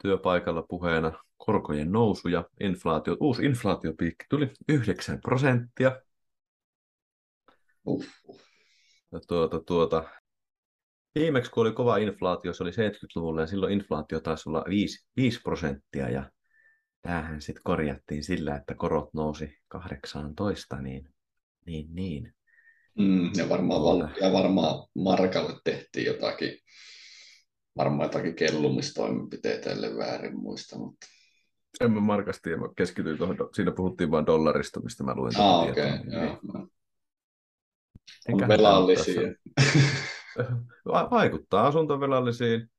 työpaikalla 0.02 0.62
puheena 0.62 1.12
korkojen 1.36 1.92
nousu 1.92 2.28
ja 2.28 2.44
inflaatio. 2.60 3.16
Uusi 3.20 3.44
inflaatiopiikki 3.44 4.24
tuli 4.28 4.50
9 4.68 5.20
prosenttia. 5.20 6.00
Uff. 7.86 8.08
Ja 9.12 9.20
tuota, 9.28 9.60
tuota, 9.60 10.04
viimeksi 11.14 11.50
kun 11.50 11.60
oli 11.60 11.72
kova 11.72 11.96
inflaatio, 11.96 12.52
se 12.52 12.62
oli 12.62 12.70
70-luvulla 12.70 13.40
ja 13.40 13.46
silloin 13.46 13.72
inflaatio 13.72 14.20
taisi 14.20 14.48
olla 14.48 14.64
5, 14.68 15.06
5 15.16 15.40
prosenttia 15.40 16.08
ja 16.08 16.30
tämähän 17.02 17.40
sitten 17.40 17.62
korjattiin 17.64 18.24
sillä, 18.24 18.56
että 18.56 18.74
korot 18.74 19.14
nousi 19.14 19.58
18, 19.68 20.82
niin, 20.82 21.08
niin, 21.66 21.94
niin. 21.94 22.34
Mm, 22.98 23.30
ja, 23.36 23.48
varmaan, 23.48 23.82
val- 23.82 24.08
ja 24.20 24.32
varmaan 24.32 24.88
Markalle 24.94 25.60
tehtiin 25.64 26.06
jotakin, 26.06 26.58
varmaan 27.76 28.06
jotakin 28.06 28.34
kellumistoimenpiteitä, 28.34 29.70
ellei 29.70 29.96
väärin 29.96 30.40
muista. 30.40 30.78
Mutta... 30.78 31.06
En 31.80 31.92
mä 31.92 32.00
Markasti, 32.00 32.56
mä 32.56 32.68
keskityin 32.76 33.18
tuohon, 33.18 33.36
siinä 33.54 33.70
puhuttiin 33.70 34.10
vain 34.10 34.26
dollarista, 34.26 34.80
mistä 34.80 35.04
mä 35.04 35.14
luin. 35.14 35.40
Ah, 35.40 35.68
okei, 35.68 35.94
okay, 35.94 35.98
joo. 36.12 36.38
Niin. 38.28 38.42
On 38.42 38.48
velallisia. 38.48 39.20
Vaikuttaa 41.10 41.66
asuntovelallisiin, 41.66 42.70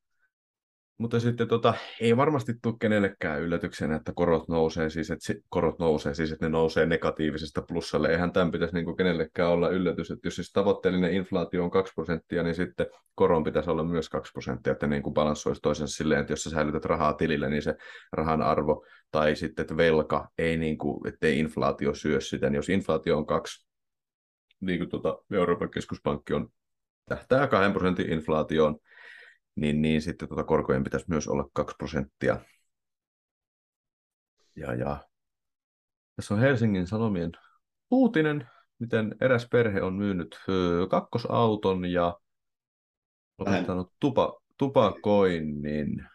mutta 0.98 1.20
sitten 1.20 1.48
tota, 1.48 1.74
ei 2.00 2.16
varmasti 2.16 2.54
tule 2.62 2.74
kenellekään 2.80 3.42
yllätyksenä, 3.42 3.96
että 3.96 4.12
korot 4.14 4.48
nousee, 4.48 4.90
siis 4.90 5.10
että 5.10 5.34
korot 5.48 5.78
nousee, 5.78 6.14
siis 6.14 6.32
että 6.32 6.46
ne 6.46 6.50
nousee 6.50 6.86
negatiivisesta 6.86 7.62
plussalle. 7.62 8.08
Eihän 8.08 8.32
tämän 8.32 8.50
pitäisi 8.50 8.74
niin 8.74 8.96
kenellekään 8.96 9.50
olla 9.50 9.68
yllätys, 9.68 10.10
että 10.10 10.26
jos 10.26 10.34
siis 10.34 10.52
tavoitteellinen 10.52 11.14
inflaatio 11.14 11.64
on 11.64 11.70
2 11.70 11.94
prosenttia, 11.94 12.42
niin 12.42 12.54
sitten 12.54 12.86
koron 13.14 13.44
pitäisi 13.44 13.70
olla 13.70 13.84
myös 13.84 14.08
2 14.08 14.32
prosenttia, 14.32 14.72
että 14.72 14.86
niin 14.86 15.02
kuin 15.02 15.14
balanssoisi 15.14 15.60
toisensa 15.60 15.96
silleen, 15.96 16.20
että 16.20 16.32
jos 16.32 16.42
sä 16.42 16.50
säilytät 16.50 16.84
rahaa 16.84 17.12
tilille, 17.12 17.50
niin 17.50 17.62
se 17.62 17.74
rahan 18.12 18.42
arvo 18.42 18.86
tai 19.10 19.36
sitten, 19.36 19.62
että 19.62 19.76
velka 19.76 20.28
ei 20.38 20.56
niin 20.56 20.78
kuin, 20.78 21.08
ettei 21.08 21.38
inflaatio 21.38 21.94
syö 21.94 22.20
sitä, 22.20 22.50
niin 22.50 22.56
jos 22.56 22.68
inflaatio 22.68 23.18
on 23.18 23.26
2, 23.26 23.66
niin 24.60 24.78
kuin 24.78 24.90
tuota, 24.90 25.18
Euroopan 25.32 25.70
keskuspankki 25.70 26.34
on 26.34 26.48
tähtää 27.08 27.46
2 27.46 27.72
prosentin 27.72 28.12
inflaatioon, 28.12 28.78
niin, 29.54 29.82
niin 29.82 30.02
sitten 30.02 30.28
tuota 30.28 30.44
korkojen 30.44 30.84
pitäisi 30.84 31.06
myös 31.08 31.28
olla 31.28 31.48
2 31.52 31.74
prosenttia. 31.78 32.40
Ja, 34.56 34.74
ja 34.74 35.08
tässä 36.16 36.34
on 36.34 36.40
Helsingin 36.40 36.86
Sanomien 36.86 37.32
uutinen, 37.90 38.48
miten 38.78 39.14
eräs 39.20 39.48
perhe 39.50 39.82
on 39.82 39.94
myynyt 39.94 40.40
kakkosauton 40.90 41.84
ja 41.84 42.18
lopettanut 43.38 43.92
tupa, 44.00 44.40
tupakoinnin. 44.58 46.06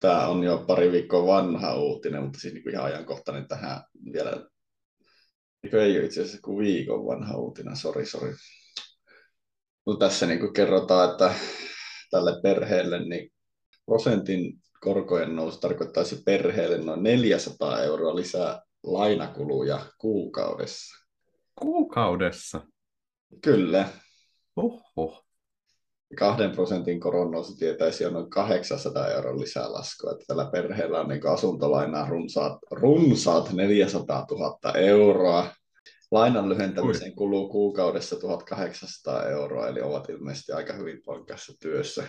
Tämä 0.00 0.26
on 0.26 0.42
jo 0.42 0.64
pari 0.66 0.92
viikkoa 0.92 1.26
vanha 1.26 1.74
uutinen, 1.74 2.22
mutta 2.22 2.38
siis 2.38 2.54
niin 2.54 2.70
ihan 2.70 2.84
ajankohtainen 2.84 3.48
tähän 3.48 3.82
vielä. 4.12 4.46
Eikö 5.64 5.84
ei 5.84 5.98
ole 5.98 6.06
itse 6.06 6.20
asiassa 6.20 6.40
kuin 6.44 6.58
viikon 6.58 7.06
vanha 7.06 7.36
uutinen, 7.36 7.76
sori, 7.76 8.06
sori. 8.06 8.32
No 9.86 9.96
tässä 9.96 10.26
niin 10.26 10.40
kuin 10.40 10.52
kerrotaan, 10.52 11.10
että 11.10 11.34
tälle 12.10 12.40
perheelle, 12.42 13.04
niin 13.04 13.32
prosentin 13.86 14.60
korkojen 14.80 15.36
nousu 15.36 15.60
tarkoittaisi 15.60 16.22
perheelle 16.24 16.78
noin 16.78 17.02
400 17.02 17.82
euroa 17.82 18.16
lisää 18.16 18.62
lainakuluja 18.82 19.86
kuukaudessa. 19.98 21.06
Kuukaudessa? 21.54 22.60
Kyllä. 23.44 23.88
Oho. 24.56 25.22
Kahden 26.18 26.50
prosentin 26.50 27.00
koron 27.00 27.30
nousu 27.30 27.56
tietäisi 27.56 28.04
jo 28.04 28.10
noin 28.10 28.30
800 28.30 29.08
euroa 29.08 29.40
lisää 29.40 29.72
laskua. 29.72 30.12
Että 30.12 30.24
tällä 30.26 30.48
perheellä 30.52 31.00
on 31.00 31.08
niin 31.08 31.28
asuntolainaa 31.28 32.08
runsaat, 32.08 32.58
runsaat 32.70 33.52
400 33.52 34.26
000 34.30 34.72
euroa. 34.78 35.46
Lainan 36.12 36.48
lyhentämiseen 36.48 37.14
kuluu 37.14 37.48
kuukaudessa 37.48 38.16
1800 38.20 39.28
euroa, 39.28 39.68
eli 39.68 39.80
ovat 39.80 40.08
ilmeisesti 40.08 40.52
aika 40.52 40.72
hyvin 40.72 41.02
palkassa 41.06 41.52
työssä. 41.60 42.06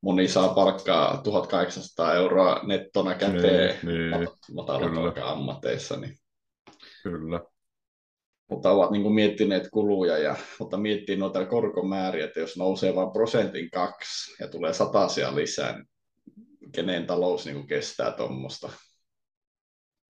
Moni 0.00 0.28
saa 0.28 0.54
palkkaa 0.54 1.22
1800 1.22 2.14
euroa 2.14 2.60
nettona 2.62 3.14
käteen 3.14 3.78
niin, 3.82 4.10
niin, 4.10 4.28
matalat 4.54 5.18
ammateissa. 5.22 5.96
Niin. 5.96 6.16
Kyllä. 7.02 7.40
Mutta 8.50 8.70
ovat 8.70 8.90
niin 8.90 9.12
miettineet 9.12 9.68
kuluja 9.72 10.18
ja 10.18 10.36
mutta 10.60 10.76
miettii 10.76 11.16
noita 11.16 11.46
korkomääriä, 11.46 12.24
että 12.24 12.40
jos 12.40 12.56
nousee 12.56 12.94
vain 12.94 13.10
prosentin 13.10 13.70
kaksi 13.70 14.42
ja 14.42 14.48
tulee 14.48 14.72
satasia 14.72 15.36
lisää, 15.36 15.72
niin 15.72 16.72
kenen 16.72 17.06
talous 17.06 17.46
niin 17.46 17.66
kestää 17.66 18.12
tuommoista 18.12 18.70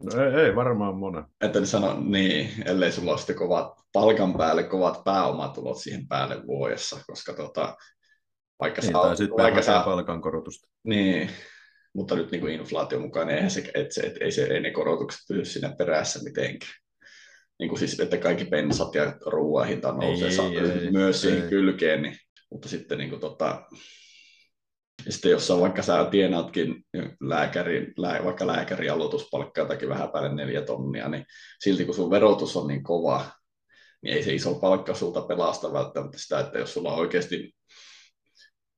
No 0.02 0.24
ei, 0.24 0.46
ei 0.46 0.56
varmaan 0.56 0.96
monen. 0.96 1.24
Että 1.40 1.60
ne 1.60 1.66
sano, 1.66 2.00
niin, 2.00 2.50
ellei 2.64 2.92
sulla 2.92 3.10
ole 3.10 3.18
sitten 3.18 3.36
kovat 3.36 3.72
palkan 3.92 4.34
päälle, 4.34 4.62
kovat 4.62 5.04
pääomatulot 5.04 5.78
siihen 5.78 6.08
päälle 6.08 6.46
vuodessa, 6.46 7.00
koska 7.06 7.32
tota, 7.32 7.76
vaikka 8.60 8.80
niin, 8.80 8.92
sä, 8.92 8.98
tai 8.98 9.16
sitten 9.16 9.36
vaikka 9.36 9.62
sä, 9.62 9.82
palkankorotusta. 9.84 10.68
Niin, 10.84 11.30
mutta 11.94 12.14
nyt 12.14 12.30
niin 12.30 12.40
kuin 12.40 12.54
inflaation 12.54 13.02
mukaan, 13.02 13.26
niin 13.26 13.36
eihän 13.36 13.50
se, 13.50 13.70
että 13.74 13.94
se, 13.94 14.00
että 14.00 14.24
ei, 14.24 14.32
se, 14.32 14.44
ei 14.44 14.60
ne 14.60 14.70
korotukset 14.70 15.20
pysy 15.28 15.44
siinä 15.44 15.74
perässä 15.78 16.20
mitenkään. 16.24 16.72
Niin 17.58 17.68
kuin 17.68 17.78
siis, 17.78 18.00
että 18.00 18.16
kaikki 18.16 18.44
pensat 18.44 18.94
ja 18.94 19.16
ruoan 19.26 19.68
hinta 19.68 19.92
nousee 19.92 20.28
ei, 20.28 20.58
ei, 20.58 20.90
myös 20.90 21.16
ei, 21.16 21.30
siihen 21.30 21.44
ei. 21.44 21.50
kylkeen, 21.50 22.02
niin, 22.02 22.16
mutta 22.50 22.68
sitten 22.68 22.98
niin 22.98 23.10
kuin, 23.10 23.20
tota, 23.20 23.62
ja 25.04 25.12
sitten 25.12 25.30
jos 25.30 25.50
on 25.50 25.60
vaikka 25.60 25.82
sä 25.82 26.08
tienaatkin 26.10 26.84
lääkäri, 27.20 27.92
lää, 27.96 28.24
vaikka 28.24 28.46
lääkäri 28.46 28.90
aloituspalkkaa 28.90 29.64
jotakin 29.64 29.88
vähän 29.88 30.10
päälle 30.10 30.34
neljä 30.34 30.62
tonnia, 30.62 31.08
niin 31.08 31.24
silti 31.60 31.84
kun 31.84 31.94
sun 31.94 32.10
verotus 32.10 32.56
on 32.56 32.66
niin 32.66 32.82
kova, 32.82 33.26
niin 34.02 34.16
ei 34.16 34.22
se 34.22 34.34
iso 34.34 34.54
palkka 34.54 34.94
sulta 34.94 35.22
pelasta 35.22 35.72
välttämättä 35.72 36.18
sitä, 36.18 36.40
että 36.40 36.58
jos 36.58 36.74
sulla 36.74 36.94
oikeasti 36.94 37.54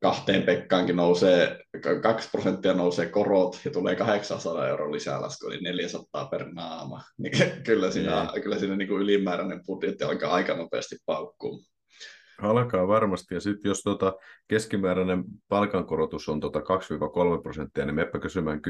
kahteen 0.01 0.43
Pekkaankin 0.43 0.97
nousee, 0.97 1.59
kaksi 2.03 2.29
prosenttia 2.31 2.73
nousee 2.73 3.07
korot 3.07 3.61
ja 3.65 3.71
tulee 3.71 3.97
800 3.97 4.69
euroa 4.69 4.93
lisälasku, 4.93 5.47
eli 5.47 5.61
400 5.61 6.29
per 6.29 6.53
naama. 6.53 7.03
Niin 7.19 7.33
kyllä 7.67 7.91
siinä, 7.91 8.25
mm. 8.35 8.43
kyllä 8.43 8.59
siinä 8.59 8.77
niin 8.77 8.89
kuin 8.89 9.03
ylimääräinen 9.03 9.65
budjetti 9.67 10.05
alkaa 10.05 10.35
aika 10.35 10.57
nopeasti 10.57 10.97
paukkuu. 11.07 11.65
Alkaa 12.43 12.89
varmasti, 12.89 13.35
ja 13.35 13.41
sitten 13.41 13.69
jos 13.69 13.83
tuota 13.83 14.15
keskimääräinen 14.49 15.25
palkankorotus 15.49 16.29
on 16.29 16.41
tuota 16.41 16.59
2-3 16.59 16.63
prosenttia, 17.43 17.85
niin 17.85 17.95
meppä 17.95 18.19
kysymään 18.19 18.61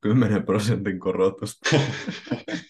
10 0.00 0.42
prosentin 0.46 1.00
korotusta. 1.00 1.70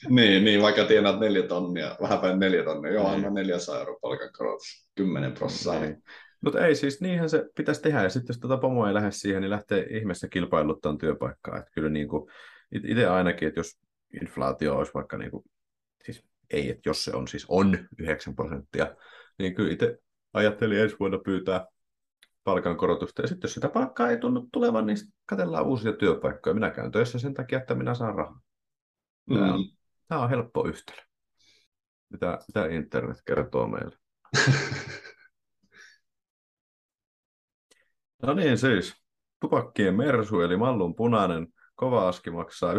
niin, 0.09 0.45
niin, 0.45 0.63
vaikka 0.63 0.85
tienaat 0.85 1.21
4 1.21 1.43
tonnia, 1.43 1.97
vähän 2.01 2.19
päin 2.19 2.39
4 2.39 2.65
tonnia, 2.65 2.93
joo, 2.93 3.07
anna 3.07 3.31
400 3.31 3.79
euroa 3.79 3.99
palkankorotus, 4.03 4.89
10 4.95 5.33
prosenttia. 5.33 5.81
Niin. 5.81 6.03
Mutta 6.41 6.67
ei 6.67 6.75
siis, 6.75 7.01
niinhän 7.01 7.31
se 7.31 7.45
pitäisi 7.57 7.83
tehdä, 7.83 8.03
ja 8.03 8.09
sitten 8.09 8.29
jos 8.29 8.41
tuota 8.41 8.59
pomo 8.59 8.87
ei 8.87 8.95
lähde 8.95 9.11
siihen, 9.11 9.41
niin 9.41 9.51
lähtee 9.51 9.87
ihmeessä 9.91 10.29
kilpailuttaa 10.29 10.97
työpaikkaa. 10.97 11.59
Että 11.59 11.71
kyllä 11.75 11.89
niin 11.89 12.09
kuin, 12.09 12.31
itse 12.73 13.07
ainakin, 13.07 13.49
että 13.49 13.61
jos 13.61 13.79
inflaatio 14.23 14.77
olisi 14.77 14.95
vaikka, 14.95 15.19
niin 15.19 15.31
kuin, 15.31 15.45
siis 16.05 16.25
ei, 16.51 16.71
että 16.71 16.89
jos 16.89 17.05
se 17.05 17.13
on 17.15 17.29
siis 17.29 17.47
on 17.49 17.79
9 17.99 18.37
prosenttia, 18.37 18.97
niin 19.39 19.55
kyllä 19.55 19.73
itse 19.73 19.99
ajattelin 20.39 20.81
ensi 20.81 20.97
vuonna 21.01 21.19
pyytää 21.19 21.67
palkankorotusta. 22.45 23.23
Ja 23.23 23.29
sitten 23.29 23.49
jos 23.49 23.55
sitä 23.55 23.69
palkkaa 23.69 24.11
ei 24.11 24.19
tunnu 24.19 24.49
tulevan, 24.53 24.87
niin 24.87 24.97
katsellaan 25.27 25.67
uusia 25.67 25.93
työpaikkoja. 25.93 26.55
Minä 26.55 26.71
käyn 26.71 26.93
töissä 26.93 27.19
sen 27.19 27.35
takia, 27.35 27.59
että 27.59 27.75
minä 27.75 27.95
saan 27.95 28.15
rahaa. 28.15 28.41
Tämä 29.35 29.55
on, 29.55 29.61
mm. 29.61 29.67
tämä 30.09 30.21
on 30.21 30.31
helppo 30.31 30.69
yhtälö. 30.69 30.99
Mitä, 32.13 32.39
mitä 32.49 32.67
internet 32.67 33.19
kertoo 33.27 33.67
meille? 33.67 33.97
no 38.23 38.35
niin 38.35 38.59
siis. 38.59 38.95
Tupakkien 39.41 39.95
mersu 39.95 40.41
eli 40.41 40.57
mallun 40.57 40.95
punainen 40.95 41.47
kova 41.75 42.09
aski 42.09 42.31
maksaa 42.31 42.73
9,2 42.73 42.79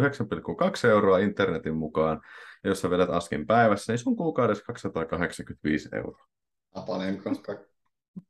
euroa 0.88 1.18
internetin 1.18 1.74
mukaan. 1.74 2.20
Ja 2.64 2.70
jos 2.70 2.80
sä 2.80 2.90
vedät 2.90 3.10
askin 3.10 3.46
päivässä, 3.46 3.92
niin 3.92 3.98
sun 3.98 4.16
kuukaudessa 4.16 4.64
285 4.64 5.88
euroa. 5.92 6.26
Tapanenko? 6.74 7.30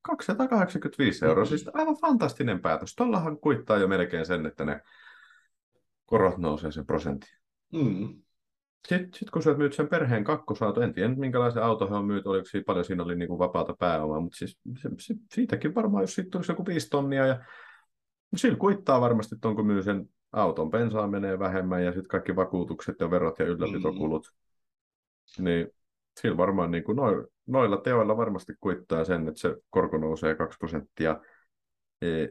285 0.02 1.24
euroa, 1.24 1.44
siis 1.44 1.70
aivan 1.74 1.96
fantastinen 1.96 2.60
päätös. 2.60 2.94
Tuollahan 2.94 3.38
kuittaa 3.38 3.78
jo 3.78 3.88
melkein 3.88 4.26
sen, 4.26 4.46
että 4.46 4.64
ne 4.64 4.80
korot 6.06 6.38
nousee 6.38 6.72
sen 6.72 6.86
prosentin. 6.86 7.30
Mm. 7.72 8.22
Sitten 8.88 9.10
sit 9.14 9.30
kun 9.30 9.42
sä 9.42 9.54
myyt 9.54 9.72
sen 9.72 9.88
perheen 9.88 10.24
kakkosauto, 10.24 10.80
en 10.80 10.92
tiedä 10.92 11.14
minkälaisen 11.14 11.62
auto 11.62 11.88
he 11.88 11.94
on 11.94 12.04
myyty, 12.04 12.28
oliko 12.28 12.44
siinä 12.44 12.64
paljon 12.66 12.84
siinä 12.84 13.02
oli 13.02 13.16
niin 13.16 13.28
kuin 13.28 13.38
vapaata 13.38 13.76
pääomaa, 13.78 14.20
mutta 14.20 14.36
siis 14.36 14.58
se, 14.82 14.90
se, 14.98 15.14
siitäkin 15.34 15.74
varmaan, 15.74 16.02
jos 16.02 16.14
siitä 16.14 16.30
tulisi 16.30 16.52
joku 16.52 16.66
viisi 16.66 16.90
tonnia, 16.90 17.26
ja 17.26 17.44
sillä 18.36 18.56
kuittaa 18.56 19.00
varmasti 19.00 19.36
tuon, 19.40 19.56
kun 19.56 19.66
myy 19.66 19.82
sen 19.82 20.08
auton, 20.32 20.70
bensaa 20.70 21.08
menee 21.08 21.38
vähemmän 21.38 21.84
ja 21.84 21.92
sitten 21.92 22.08
kaikki 22.08 22.36
vakuutukset 22.36 22.96
ja 23.00 23.10
verot 23.10 23.38
ja 23.38 23.46
ylläpitokulut, 23.46 24.26
mm. 25.38 25.44
niin 25.44 25.68
sillä 26.20 26.36
varmaan 26.36 26.70
niin 26.70 26.84
kuin 26.84 26.96
noilla, 26.96 27.26
noilla 27.50 27.76
teoilla 27.76 28.16
varmasti 28.16 28.52
kuittaa 28.60 29.04
sen, 29.04 29.28
että 29.28 29.40
se 29.40 29.56
korko 29.70 29.98
nousee 29.98 30.34
2 30.34 30.58
prosenttia 30.58 31.20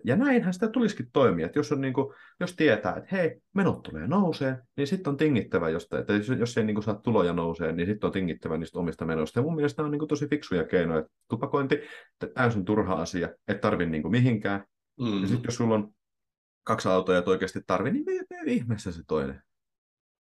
ja 0.06 0.16
näinhän 0.16 0.54
sitä 0.54 0.68
tulisikin 0.68 1.10
toimia, 1.14 1.46
että 1.46 1.60
jos, 1.60 1.72
on 1.72 1.82
niin 1.82 1.94
kuin, 1.94 2.14
jos 2.40 2.56
tietää, 2.56 2.96
että 2.96 3.16
hei, 3.16 3.42
menot 3.54 3.84
tulee 3.84 4.08
nousee, 4.08 4.58
niin 4.78 4.88
sitten 4.88 5.12
on 5.12 5.18
tingittävä 5.18 5.70
jostain, 5.70 6.02
että 6.02 6.14
jos, 6.14 6.28
jos 6.28 6.58
ei 6.58 6.64
niin 6.64 6.76
kuin 6.76 6.84
saa 6.84 6.96
tuloja 6.96 7.34
nousee, 7.34 7.72
niin 7.72 7.88
sitten 7.88 8.08
on 8.08 8.12
tingittävä 8.12 8.58
niistä 8.58 8.80
omista 8.80 9.06
menoista. 9.06 9.40
Ja 9.40 9.44
mun 9.44 9.56
mielestä 9.56 9.84
on 9.84 9.92
niin 9.92 10.00
kuin 10.00 10.10
tosi 10.10 10.28
fiksuja 10.28 10.64
keinoja, 10.64 11.00
että 11.00 11.12
tupakointi, 11.30 11.82
täysin 12.34 12.66
turha 12.66 12.94
asia, 12.94 13.30
et 13.48 13.62
tarvi 13.62 13.86
niin 13.86 14.02
kuin 14.02 14.12
mihinkään. 14.12 14.64
Mm. 15.00 15.22
Ja 15.22 15.28
sitten 15.28 15.48
jos 15.48 15.56
sulla 15.56 15.76
on 15.76 15.94
kaksi 16.64 16.90
autoa 16.90 17.16
ja 17.16 17.24
oikeasti 17.26 17.60
tarvii, 17.68 17.92
niin 17.92 18.06
me, 18.06 18.14
me 18.30 18.52
ihmeessä 18.52 18.92
se 18.92 19.02
toinen. 19.08 19.42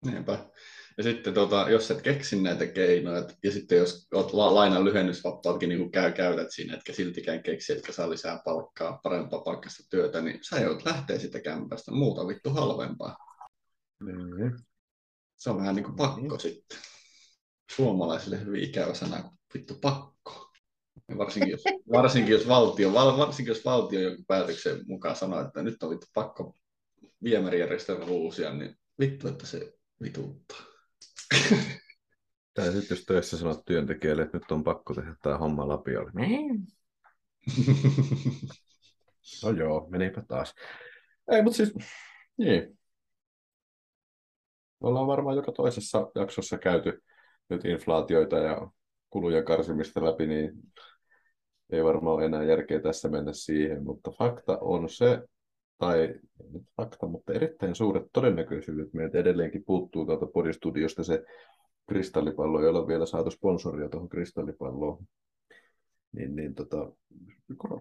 Niinpä. 0.04 0.38
Ja 0.96 1.02
sitten 1.02 1.34
tota, 1.34 1.66
jos 1.70 1.90
et 1.90 2.02
keksi 2.02 2.42
näitä 2.42 2.66
keinoja, 2.66 3.28
ja 3.44 3.52
sitten 3.52 3.78
jos 3.78 4.08
olet 4.14 4.32
la- 4.32 4.54
lainan 4.54 4.84
lyhennysvapaakin 4.84 5.68
niin 5.68 5.90
käy, 5.90 6.12
käytät 6.12 6.46
siinä, 6.50 6.74
etkä 6.74 6.92
siltikään 6.92 7.42
keksi, 7.42 7.72
että 7.72 7.92
saa 7.92 8.10
lisää 8.10 8.42
palkkaa, 8.44 9.00
parempaa 9.02 9.40
palkkasta 9.40 9.84
työtä, 9.90 10.20
niin 10.20 10.38
sä 10.48 10.60
joudut 10.60 10.84
lähteä 10.84 11.18
sitä 11.18 11.40
kämpästä, 11.40 11.92
muuta 11.92 12.26
vittu 12.26 12.50
halvempaa. 12.50 13.16
Mm. 14.00 14.56
Se 15.36 15.50
on 15.50 15.56
vähän 15.56 15.74
niin 15.74 15.84
kuin 15.84 15.96
pakko 15.96 16.34
mm. 16.34 16.40
sitten. 16.40 16.78
Suomalaisille 17.76 18.44
hyvin 18.44 18.64
ikävä 18.64 18.94
sana 18.94 19.22
kuin 19.22 19.38
vittu 19.54 19.74
pakko. 19.74 20.50
Ja 21.08 21.18
varsinkin, 21.18 21.50
jos, 21.50 21.62
varsinkin, 21.92 22.32
jos 22.32 22.48
valtio, 22.48 22.92
varsinkin 22.92 23.50
jos 23.50 23.64
valtio 23.64 24.00
joku 24.00 24.22
päätöksen 24.28 24.80
mukaan 24.86 25.16
sanoo, 25.16 25.40
että 25.40 25.62
nyt 25.62 25.82
on 25.82 25.90
vittu 25.90 26.06
pakko 26.14 26.54
viemärijärjestelmä 27.24 28.04
uusia, 28.04 28.52
niin 28.54 28.76
vittu, 29.00 29.28
että 29.28 29.46
se 29.46 29.74
vituttaa. 30.02 30.71
Tai 32.54 32.72
sitten 32.72 32.96
jos 32.96 33.04
töissä 33.04 33.36
sanot 33.36 33.64
työntekijälle, 33.64 34.22
että 34.22 34.38
nyt 34.38 34.50
on 34.50 34.64
pakko 34.64 34.94
tehdä 34.94 35.16
tämä 35.22 35.38
homma 35.38 35.68
lapiolle. 35.68 36.12
no 39.42 39.50
joo, 39.50 39.86
menipä 39.90 40.22
taas. 40.28 40.54
Ei, 41.30 41.42
mutta 41.42 41.56
siis, 41.56 41.74
niin. 42.36 42.78
Me 44.80 44.88
ollaan 44.88 45.06
varmaan 45.06 45.36
joka 45.36 45.52
toisessa 45.52 46.10
jaksossa 46.14 46.58
käyty 46.58 47.02
nyt 47.48 47.64
inflaatioita 47.64 48.38
ja 48.38 48.70
kulujen 49.10 49.44
karsimista 49.44 50.04
läpi, 50.04 50.26
niin 50.26 50.52
ei 51.72 51.84
varmaan 51.84 52.16
ole 52.16 52.24
enää 52.24 52.44
järkeä 52.44 52.80
tässä 52.80 53.08
mennä 53.08 53.32
siihen, 53.32 53.84
mutta 53.84 54.10
fakta 54.10 54.58
on 54.58 54.88
se, 54.88 55.22
tai 55.82 56.14
fakta, 56.76 57.06
mutta 57.06 57.32
erittäin 57.32 57.74
suuret 57.74 58.02
todennäköisyydet 58.12 58.92
meiltä 58.92 59.18
edelleenkin 59.18 59.64
puuttuu 59.64 60.06
tuolta 60.06 60.26
podistudiosta 60.26 61.04
se 61.04 61.24
kristallipallo, 61.88 62.62
jolla 62.62 62.78
on 62.78 62.86
vielä 62.88 63.06
saatu 63.06 63.30
sponsoria 63.30 63.88
tuohon 63.88 64.08
kristallipalloon. 64.08 65.04
Niin, 66.12 66.36
niin 66.36 66.54
tota, 66.54 66.92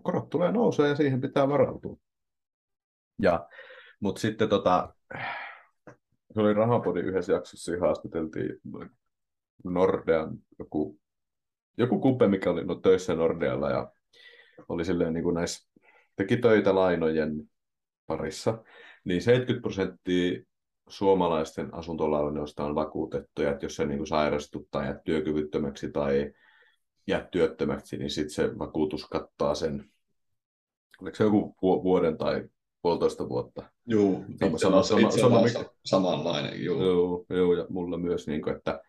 korot, 0.04 0.30
tulee 0.30 0.52
nousee 0.52 0.88
ja 0.89 0.95
siihen 0.95 1.21
pitää 1.21 1.49
varautua. 1.49 1.97
Ja, 3.21 3.47
mutta 3.99 4.21
sitten 4.21 4.49
tota, 4.49 4.93
se 6.34 6.41
oli 6.41 6.54
Rahapodin 6.54 7.06
yhdessä 7.06 7.34
jaksossa, 7.34 7.71
haastateltiin 7.80 8.60
Nordean 9.63 10.38
joku, 10.60 10.99
joku 11.78 11.99
kumpe, 11.99 12.28
mikä 12.28 12.52
oli 12.52 12.63
no, 12.63 12.75
töissä 12.75 13.15
Nordealla 13.15 13.69
ja 13.69 13.91
oli 14.69 14.86
silleen 14.86 15.13
niin 15.13 15.23
kuin 15.23 15.36
näissä, 15.36 15.69
teki 16.15 16.38
töitä 16.38 16.75
lainojen 16.75 17.52
parissa, 18.17 18.63
niin 19.04 19.21
70 19.21 19.62
prosenttia 19.62 20.41
suomalaisten 20.89 21.74
asuntolainoista 21.74 22.65
on 22.65 22.76
vakuutettuja, 22.76 23.52
että 23.52 23.65
jos 23.65 23.76
sä 23.76 23.86
niin 23.86 24.08
sairastut 24.08 24.67
tai 24.71 24.86
jäät 24.86 25.04
työkyvyttömäksi 25.04 25.91
tai 25.91 26.34
jäät 27.08 27.32
työttömäksi, 27.32 27.97
niin 27.97 28.10
sitten 28.10 28.34
se 28.34 28.60
vakuutus 28.60 29.08
kattaa 29.08 29.56
sen, 29.56 29.86
oliko 31.02 31.15
se 31.15 31.24
joku 31.24 31.56
vuoden 31.62 32.17
tai 32.17 32.50
puolitoista 32.82 33.30
vuotta. 33.30 33.63
Joo, 33.86 34.24
sama, 34.39 34.58
sama, 34.58 34.84
sama, 34.84 35.12
sama, 35.12 35.47
sama, 35.47 35.69
samanlainen. 35.86 36.63
Joo. 36.63 36.84
Joo, 36.84 37.26
joo, 37.30 37.54
ja 37.54 37.65
mulla 37.69 37.97
myös, 37.97 38.28
niin 38.28 38.41
kuin, 38.41 38.56
että 38.56 38.82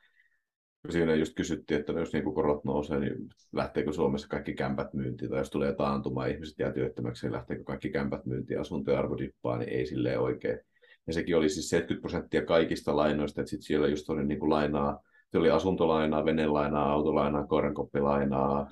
siinä 0.91 1.15
just 1.15 1.35
kysyttiin, 1.37 1.81
että 1.81 1.93
jos 1.93 2.13
niin 2.13 2.35
korot 2.35 2.65
nousee, 2.65 3.01
niin 3.01 3.29
lähteekö 3.53 3.93
Suomessa 3.93 4.29
kaikki 4.29 4.55
kämpät 4.55 4.95
myyntiin, 4.95 5.31
tai 5.31 5.41
jos 5.41 5.51
tulee 5.51 5.75
taantuma, 5.75 6.27
ihmiset 6.27 6.59
jää 6.59 6.73
työttömäksi, 6.73 7.27
niin 7.27 7.33
lähteekö 7.33 7.65
kaikki 7.65 7.91
kämpät 7.91 8.27
myyntiin, 8.27 8.61
asuntojen 8.61 8.99
arvo 8.99 9.19
dippaa, 9.19 9.59
niin 9.59 9.69
ei 9.69 9.87
silleen 9.87 10.21
oikein. 10.21 10.59
Ja 11.07 11.13
sekin 11.13 11.37
oli 11.37 11.49
siis 11.49 11.69
70 11.69 12.01
prosenttia 12.01 12.47
kaikista 12.47 12.97
lainoista, 12.97 13.41
että 13.41 13.51
sitten 13.51 13.67
siellä 13.67 13.89
just 13.89 14.11
oli 14.11 14.25
niin 14.25 14.41
kuin 14.41 14.51
lainaa, 14.51 15.01
se 15.33 15.39
oli 15.39 15.51
asuntolainaa, 15.51 16.25
venelainaa, 16.25 16.93
autolainaa, 16.93 17.47
koirankoppilainaa. 17.47 18.67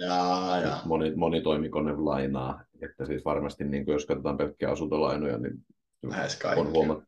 Moni, 0.85 1.13
monitoimikonelainaa. 1.17 2.65
Että 2.83 3.07
siis 3.07 3.25
varmasti, 3.25 3.65
niin 3.65 3.85
kuin 3.85 3.93
jos 3.93 4.07
katsotaan 4.07 4.37
pelkkiä 4.37 4.71
asuntolainoja, 4.71 5.39
niin 5.39 5.55
Lähes 6.03 6.39
on 6.57 6.71
huomattu 6.71 7.05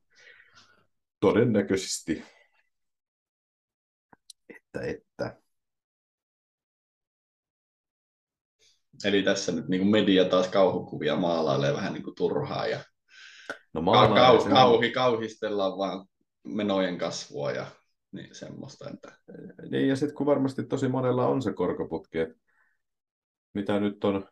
todennäköisesti 1.21 2.23
että, 4.75 4.91
että. 4.91 5.43
Eli 9.05 9.23
tässä 9.23 9.53
nyt 9.53 9.69
niin 9.69 9.87
media 9.87 10.25
taas 10.25 10.49
kauhukuvia 10.49 11.17
maalailee 11.17 11.75
vähän 11.75 11.93
niin 11.93 12.03
kuin 12.03 12.15
turhaa 12.15 12.67
ja 12.67 12.81
no, 13.73 13.83
kau, 13.83 14.15
kau, 14.15 14.45
kauhi, 14.45 14.91
kauhistellaan 14.91 15.79
vaan 15.79 16.07
menojen 16.45 16.99
kasvua 16.99 17.53
ja 17.53 17.67
niin 18.13 18.35
semmoista. 18.35 18.91
Että... 18.91 19.19
Niin 19.71 19.89
ja 19.89 19.97
sitten 19.97 20.17
kun 20.17 20.27
varmasti 20.27 20.65
tosi 20.65 20.89
monella 20.89 21.27
on 21.29 21.43
se 21.43 21.53
korkoputki, 21.53 22.19
että 22.19 22.35
mitä 23.55 23.81
nyt 23.81 24.05
on, 24.05 24.29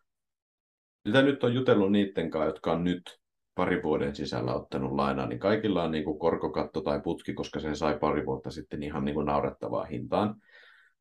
mitä 1.05 1.22
nyt 1.22 1.44
on 1.44 1.55
jutellut 1.55 1.92
niiden 1.92 2.31
kanssa, 2.31 2.46
jotka 2.46 2.72
on 2.72 2.85
nyt 2.85 3.19
pari 3.61 3.83
vuoden 3.83 4.16
sisällä 4.16 4.55
ottanut 4.55 4.92
lainaa, 4.92 5.27
niin 5.27 5.38
kaikilla 5.38 5.83
on 5.83 5.90
niin 5.90 6.05
kuin 6.05 6.18
korkokatto 6.18 6.81
tai 6.81 7.01
putki, 7.01 7.35
koska 7.35 7.61
se 7.61 7.75
sai 7.75 7.99
pari 7.99 8.27
vuotta 8.27 8.51
sitten 8.51 8.83
ihan 8.83 9.05
niin 9.05 9.14
kuin 9.14 9.27
naurettavaa 9.27 9.85
hintaan. 9.85 10.42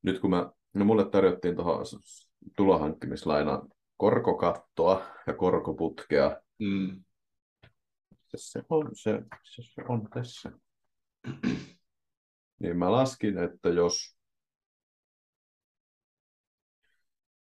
Nyt 0.01 0.19
kun 0.19 0.29
mä, 0.29 0.51
no 0.73 0.85
mulle 0.85 1.09
tarjottiin 1.09 1.55
tuohon 1.55 1.85
tulohankkimislainaan 2.57 3.69
korkokattoa 3.97 5.05
ja 5.27 5.33
korkoputkea, 5.33 6.41
mm. 6.59 7.03
se, 8.35 8.61
on, 8.69 8.89
se, 8.93 9.21
se, 9.43 9.61
se 9.61 9.81
on 9.89 10.09
tässä. 10.13 10.51
niin 12.61 12.77
mä 12.77 12.91
laskin, 12.91 13.37
että 13.37 13.69
jos 13.69 14.17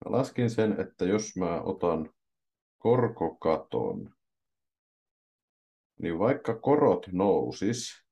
mä 0.05 0.17
laskin 0.17 0.51
sen, 0.51 0.81
että 0.81 1.05
jos 1.05 1.37
mä 1.37 1.61
otan 1.61 2.11
korkokaton 2.79 4.18
niin 5.99 6.19
vaikka 6.19 6.59
korot 6.59 7.07
nousis, 7.13 8.05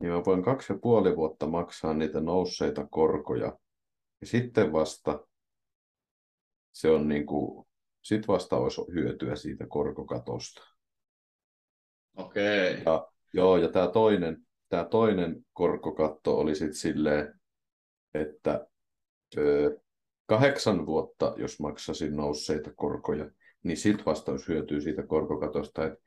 niin 0.00 0.12
mä 0.12 0.22
voin 0.26 0.42
kaksi 0.42 0.72
ja 0.72 0.78
puoli 0.82 1.16
vuotta 1.16 1.46
maksaa 1.46 1.94
niitä 1.94 2.20
nousseita 2.20 2.86
korkoja. 2.86 3.58
Ja 4.20 4.26
sitten 4.26 4.72
vasta 4.72 5.26
se 6.72 6.90
on 6.90 7.08
niin 7.08 7.26
kuin, 7.26 7.66
sit 8.02 8.28
vasta 8.28 8.56
olisi 8.56 8.82
hyötyä 8.94 9.36
siitä 9.36 9.66
korkokatosta. 9.68 10.62
Okei. 12.16 12.70
Okay. 12.70 12.82
Ja, 12.86 13.08
joo, 13.32 13.56
ja 13.56 13.68
tämä 13.68 13.88
toinen, 13.88 14.46
tämä 14.68 14.84
toinen 14.84 15.44
korkokatto 15.52 16.38
oli 16.38 16.54
sitten 16.54 16.74
silleen, 16.74 17.40
että 18.14 18.66
ö, 19.36 19.80
kahdeksan 20.26 20.86
vuotta, 20.86 21.34
jos 21.36 21.60
maksasin 21.60 22.16
nousseita 22.16 22.70
korkoja, 22.74 23.30
niin 23.62 23.76
sitten 23.76 24.06
vasta 24.06 24.32
olisi 24.32 24.48
hyötyä 24.48 24.80
siitä 24.80 25.02
korkokatosta. 25.06 25.84
Että 25.84 25.98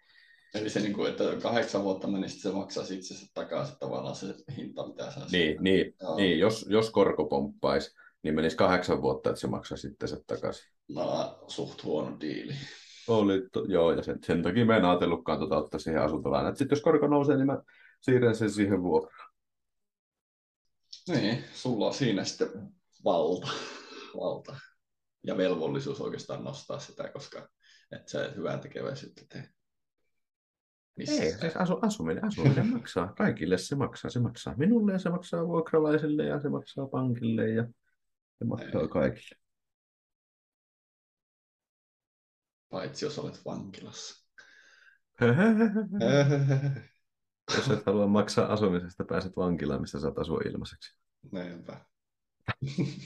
Eli 0.56 0.70
se, 0.70 0.80
niin 0.80 0.94
kuin, 0.94 1.12
että 1.12 1.24
kahdeksan 1.42 1.84
vuotta 1.84 2.08
menisi, 2.08 2.40
se 2.40 2.52
maksaa 2.52 2.84
itsensä 2.92 3.26
takaisin 3.34 3.76
tavallaan 3.80 4.16
se 4.16 4.36
hinta, 4.58 4.88
mitä 4.88 5.12
sä 5.12 5.20
Niin, 5.32 5.58
niin, 5.60 5.94
niin 6.16 6.40
jos, 6.40 6.66
jos 6.70 6.90
korko 6.90 7.26
pomppaisi, 7.26 7.96
niin 8.24 8.36
menisi 8.36 8.58
kahdeksan 8.58 9.02
vuotta, 9.02 9.30
että 9.30 9.40
se 9.40 9.48
maksaa 9.48 9.78
itsensä 9.92 10.18
takaisin. 10.28 10.72
No, 10.90 11.44
suht 11.48 11.84
huono 11.84 12.18
diili. 12.20 12.54
Oli, 13.08 13.50
to, 13.52 13.66
joo, 13.68 13.92
ja 13.92 14.04
sen, 14.04 14.20
sen 14.26 14.44
takia 14.44 14.66
mä 14.66 14.78
en 14.78 14.86
ajatellutkaan 14.86 15.40
tuota 15.40 15.58
ottaa 15.58 15.80
siihen 15.80 16.02
asuntolainaan. 16.02 16.56
Sitten 16.56 16.76
jos 16.76 16.84
korko 16.84 17.08
nousee, 17.08 17.36
niin 17.36 17.46
mä 17.48 17.62
siirrän 18.02 18.36
sen 18.36 18.50
siihen 18.50 18.84
vuokraan. 18.84 19.32
Niin, 21.08 21.44
sulla 21.54 21.88
on 21.88 21.94
siinä 21.94 22.24
sitten 22.24 22.50
valta, 23.04 23.48
valta 24.18 24.56
ja 25.24 25.38
velvollisuus 25.38 26.02
oikeastaan 26.02 26.44
nostaa 26.44 26.80
sitä, 26.80 27.10
koska 27.10 27.50
et 27.92 28.08
sä 28.08 28.34
hyvää 28.36 28.58
tekeväisyyttä 28.58 29.22
tee. 29.30 29.55
Missä? 30.98 31.24
Ei, 31.24 31.32
siis 31.32 31.58
asu, 31.58 31.80
asuminen, 31.82 32.26
asuminen 32.26 32.68
maksaa. 32.68 33.14
Kaikille 33.14 33.58
se 33.58 33.76
maksaa. 33.76 34.12
Se 34.12 34.20
maksaa 34.20 34.56
minulle 34.58 34.94
ja 34.94 35.00
se 35.00 35.10
maksaa 35.10 35.48
vuokralaisille 35.48 36.26
ja 36.26 36.40
se 36.40 36.50
maksaa 36.50 36.88
pankille 36.88 37.50
ja 37.50 37.64
se 38.40 38.46
maksaa 38.46 38.82
Ei. 38.82 38.88
kaikille. 38.88 39.42
Paitsi 42.70 43.06
jos 43.06 43.20
olet 43.20 43.46
vankilassa. 43.46 44.26
Jos 47.56 47.70
et 47.70 47.86
halua 47.86 48.08
maksaa 48.08 48.54
asumisesta, 48.54 49.06
pääset 49.06 49.38
vankilaan, 49.38 49.82
missä 49.82 50.00
saat 50.00 50.18
asua 50.18 50.42
ilmaiseksi. 50.46 50.98
Näinpä. 51.32 51.86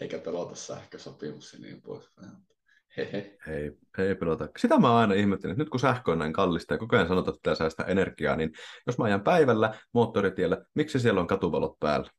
Eikä 0.00 0.18
pelota 0.18 0.54
sähkösopimus 0.54 1.52
ja 1.52 1.58
niin 1.58 1.82
poispäin. 1.82 2.32
Hehe. 2.96 3.38
Ei, 3.48 3.72
ei 3.98 4.14
pelota. 4.14 4.48
Sitä 4.58 4.78
mä 4.78 4.98
aina 4.98 5.14
ihmettänyt, 5.14 5.52
että 5.54 5.62
nyt 5.62 5.70
kun 5.70 5.80
sähkö 5.80 6.10
on 6.10 6.18
näin 6.18 6.32
kallista 6.32 6.74
ja 6.74 6.78
koko 6.78 6.96
ajan 6.96 7.08
sanotaan, 7.08 7.34
että 7.34 7.40
pitää 7.42 7.54
säästää 7.54 7.86
energiaa, 7.86 8.36
niin 8.36 8.52
jos 8.86 8.98
mä 8.98 9.04
ajan 9.04 9.22
päivällä 9.22 9.74
moottoritiellä, 9.94 10.64
miksi 10.74 11.00
siellä 11.00 11.20
on 11.20 11.26
katuvalot 11.26 11.80
päällä? 11.80 12.10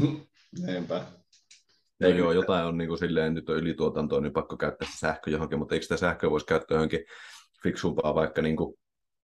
Näinpä. 0.66 1.04
No 2.00 2.08
Eikö 2.08 2.18
joo, 2.18 2.32
jotain 2.32 2.66
on 2.66 2.78
niin 2.78 2.88
kuin 2.88 2.98
silleen, 2.98 3.34
nyt 3.34 3.48
on 3.48 3.56
ylituotantoa, 3.56 4.20
niin 4.20 4.32
pakko 4.32 4.56
käyttää 4.56 4.88
se 4.92 4.98
sähkö 4.98 5.30
johonkin, 5.30 5.58
mutta 5.58 5.74
eikö 5.74 5.82
sitä 5.82 5.96
sähköä 5.96 6.30
voisi 6.30 6.46
käyttää 6.46 6.74
johonkin 6.74 7.04
fiksumpaa, 7.62 8.14
vaikka 8.14 8.42
niin 8.42 8.56
kuin 8.56 8.74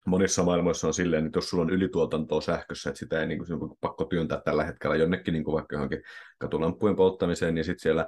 monissa 0.07 0.43
maailmoissa 0.43 0.87
on 0.87 0.95
silleen, 0.95 1.27
että 1.27 1.37
jos 1.37 1.51
sulla 1.51 1.63
on 1.63 1.71
ylituotantoa 1.71 2.41
sähkössä, 2.41 2.91
että 2.91 2.99
sitä 2.99 3.21
ei 3.21 3.27
niin 3.27 3.39
kuin, 3.39 3.77
pakko 3.81 4.05
työntää 4.05 4.41
tällä 4.45 4.65
hetkellä 4.65 4.97
jonnekin 4.97 5.33
niin 5.33 5.45
kuin 5.45 5.55
vaikka 5.55 5.77
johonkin 5.77 6.03
katulampujen 6.39 6.97
polttamiseen, 6.97 7.55
niin 7.55 7.65
sitten 7.65 7.83
siellä 7.83 8.07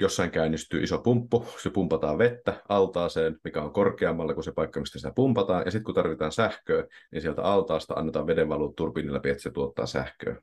jossain 0.00 0.30
käynnistyy 0.30 0.82
iso 0.82 0.98
pumppu, 0.98 1.46
se 1.62 1.70
pumpataan 1.70 2.18
vettä 2.18 2.62
altaaseen, 2.68 3.38
mikä 3.44 3.62
on 3.62 3.72
korkeammalla 3.72 4.34
kuin 4.34 4.44
se 4.44 4.52
paikka, 4.52 4.80
mistä 4.80 4.98
sitä 4.98 5.12
pumpataan, 5.14 5.62
ja 5.64 5.70
sitten 5.70 5.84
kun 5.84 5.94
tarvitaan 5.94 6.32
sähköä, 6.32 6.84
niin 7.12 7.22
sieltä 7.22 7.42
altaasta 7.42 7.94
annetaan 7.94 8.26
veden 8.26 8.48
valua 8.48 8.72
turbiinin 8.76 9.14
läpi, 9.14 9.30
että 9.30 9.42
se 9.42 9.50
tuottaa 9.50 9.86
sähköä. 9.86 10.36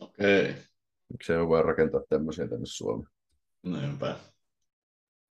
Okei. 0.00 0.54
Miksi 1.12 1.32
ei 1.32 1.38
voi 1.38 1.62
rakentaa 1.62 2.00
tämmöisiä 2.08 2.48
tänne 2.48 2.66
Suomeen? 2.66 3.10
Näinpä. 3.62 4.16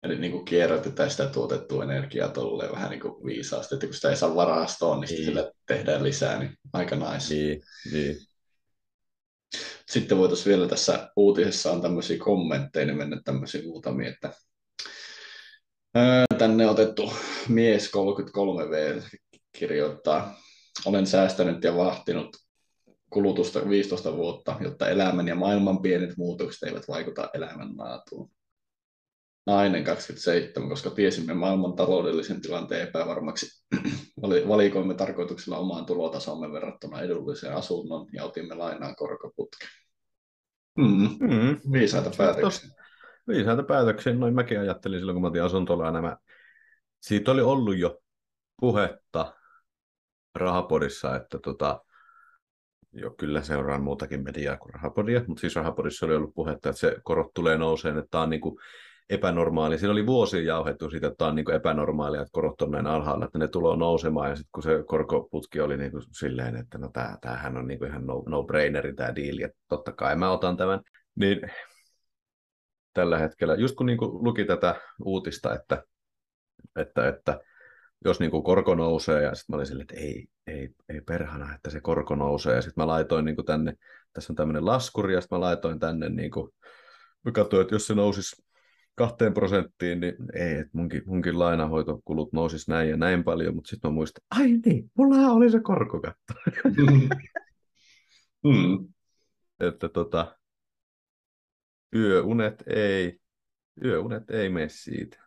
Eli 0.03 0.19
niin 0.19 0.31
kuin 0.31 0.45
kierrätetään 0.45 1.11
sitä 1.11 1.25
tuotettua 1.25 1.83
energiaa 1.83 2.29
tolleen 2.29 2.71
vähän 2.71 2.89
niin 2.89 2.99
kuin 3.01 3.25
viisaasti, 3.25 3.75
että 3.75 3.87
kun 3.87 3.93
sitä 3.93 4.09
ei 4.09 4.15
saa 4.15 4.35
varastoon, 4.35 4.99
niin 4.99 5.09
Niin. 5.09 5.25
sille 5.25 5.51
tehdään 5.67 6.03
lisää, 6.03 6.39
niin 6.39 6.57
aika 6.73 6.95
nice. 6.95 7.33
Niin, 7.33 7.61
niin. 7.93 8.15
Sitten 9.89 10.17
voitaisiin 10.17 10.55
vielä 10.55 10.67
tässä 10.67 11.11
uutisessa 11.15 11.71
on 11.71 11.81
tämmöisiä 11.81 12.17
kommentteja, 12.17 12.85
niin 12.85 12.97
mennä 12.97 13.21
tämmöisiä 13.25 13.63
muutamia, 13.63 14.09
että 14.09 14.33
tänne 16.37 16.69
otettu 16.69 17.13
mies 17.49 17.91
33V 17.97 19.17
kirjoittaa, 19.51 20.35
olen 20.85 21.07
säästänyt 21.07 21.63
ja 21.63 21.75
vahtinut 21.75 22.37
kulutusta 23.09 23.69
15 23.69 24.15
vuotta, 24.17 24.55
jotta 24.59 24.89
elämän 24.89 25.27
ja 25.27 25.35
maailman 25.35 25.81
pienet 25.81 26.17
muutokset 26.17 26.63
eivät 26.63 26.87
vaikuta 26.87 27.29
elämänlaatuun. 27.33 28.31
Nainen 29.45 29.83
27, 29.83 30.69
koska 30.69 30.89
tiesimme 30.89 31.33
maailman 31.33 31.75
taloudellisen 31.75 32.41
tilanteen 32.41 32.87
epävarmaksi, 32.87 33.65
vali- 34.21 34.47
valikoimme 34.47 34.93
tarkoituksella 34.93 35.57
omaan 35.57 35.85
tulotasomme 35.85 36.51
verrattuna 36.51 37.01
edulliseen 37.01 37.55
asunnon 37.55 38.07
ja 38.13 38.23
otimme 38.23 38.55
lainaan 38.55 38.95
korkoputken. 38.95 39.67
Mm, 40.77 41.09
Mm. 41.19 41.71
viisaita 41.71 42.11
päätöksiä. 42.17 42.69
Viisaita 43.27 43.63
päätöksiä, 43.63 44.13
noin 44.13 44.35
mäkin 44.35 44.59
ajattelin 44.59 44.99
silloin, 44.99 45.15
kun 45.15 45.21
mä 45.21 45.27
otin 45.27 45.43
asuntolaina. 45.43 46.01
Mä... 46.01 46.17
Siitä 47.01 47.31
oli 47.31 47.41
ollut 47.41 47.77
jo 47.77 47.99
puhetta 48.59 49.35
Rahapodissa, 50.35 51.15
että 51.15 51.39
tota, 51.39 51.81
jo 52.93 53.11
kyllä 53.11 53.41
seuraan 53.41 53.81
muutakin 53.81 54.23
mediaa 54.23 54.57
kuin 54.57 54.73
Rahapodia, 54.73 55.21
mutta 55.27 55.41
siis 55.41 55.55
Rahapodissa 55.55 56.05
oli 56.05 56.15
ollut 56.15 56.33
puhetta, 56.35 56.69
että 56.69 56.79
se 56.79 56.95
korot 57.03 57.33
tulee 57.33 57.57
nouseen, 57.57 57.97
että 57.97 58.09
tämä 58.11 58.23
on 58.23 58.29
niin 58.29 58.41
kuin 58.41 58.55
epänormaali. 59.09 59.77
Siinä 59.77 59.91
oli 59.91 60.05
vuosia 60.05 60.43
jauhettu 60.43 60.89
siitä, 60.89 61.07
että 61.07 61.17
tämä 61.17 61.29
on 61.29 61.35
niin 61.35 61.51
epänormaalia, 61.51 62.21
että 62.21 62.31
korot 62.31 62.61
on 62.61 62.71
näin 62.71 62.87
alhaalla, 62.87 63.25
että 63.25 63.39
ne 63.39 63.47
tulee 63.47 63.77
nousemaan, 63.77 64.29
ja 64.29 64.35
sitten 64.35 64.51
kun 64.51 64.63
se 64.63 64.83
korkoputki 64.87 65.61
oli 65.61 65.77
niin 65.77 65.91
kuin 65.91 66.03
silleen, 66.11 66.55
että 66.55 66.77
no 66.77 66.89
tämä, 66.93 67.17
tämähän 67.21 67.57
on 67.57 67.67
niin 67.67 67.79
kuin 67.79 67.89
ihan 67.89 68.05
no, 68.05 68.23
no-braineri 68.27 68.93
tämä 68.93 69.15
diili, 69.15 69.43
että 69.43 69.57
totta 69.69 69.91
kai 69.91 70.15
mä 70.15 70.31
otan 70.31 70.57
tämän, 70.57 70.81
niin 71.15 71.41
tällä 72.93 73.17
hetkellä, 73.17 73.55
just 73.55 73.75
kun 73.75 73.85
niin 73.85 73.97
kuin 73.97 74.23
luki 74.23 74.45
tätä 74.45 74.75
uutista, 75.05 75.55
että, 75.55 75.83
että, 76.75 77.07
että 77.07 77.39
jos 78.05 78.19
niin 78.19 78.31
kuin 78.31 78.43
korko 78.43 78.75
nousee, 78.75 79.23
ja 79.23 79.35
sitten 79.35 79.53
mä 79.53 79.55
olin 79.55 79.67
silleen, 79.67 79.87
että 79.91 80.01
ei, 80.05 80.27
ei, 80.47 80.69
ei 80.89 81.01
perhana, 81.01 81.55
että 81.55 81.69
se 81.69 81.81
korko 81.81 82.15
nousee, 82.15 82.55
ja 82.55 82.61
sitten 82.61 82.81
mä 82.83 82.87
laitoin 82.87 83.25
niin 83.25 83.35
kuin 83.35 83.45
tänne, 83.45 83.73
tässä 84.13 84.33
on 84.33 84.35
tämmöinen 84.35 84.65
laskuri, 84.65 85.13
ja 85.13 85.21
sitten 85.21 85.35
mä 85.35 85.39
laitoin 85.39 85.79
tänne, 85.79 86.09
niin 86.09 86.31
kuin, 86.31 86.51
mä 87.25 87.31
katsoin, 87.31 87.61
että 87.61 87.75
jos 87.75 87.87
se 87.87 87.95
nousisi 87.95 88.48
kahteen 88.99 89.33
prosenttiin, 89.33 89.99
niin 89.99 90.15
ei, 90.33 90.53
että 90.53 90.69
munkin, 90.73 91.03
munkin 91.05 91.39
lainahoitokulut 91.39 92.33
nousis 92.33 92.67
näin 92.67 92.89
ja 92.89 92.97
näin 92.97 93.23
paljon, 93.23 93.55
mutta 93.55 93.69
sitten 93.69 93.91
mä 93.91 93.93
muistan, 93.93 94.25
ai 94.31 94.47
niin, 94.65 94.91
mulla 94.97 95.15
oli 95.15 95.51
se 95.51 95.59
korkokatto, 95.59 96.33
mm. 98.43 98.87
että 99.67 99.89
tota, 99.89 100.37
yöunet 101.95 102.63
ei, 102.67 103.19
yöunet 103.83 104.29
ei 104.29 104.49
mene 104.49 104.69
siitä. 104.69 105.17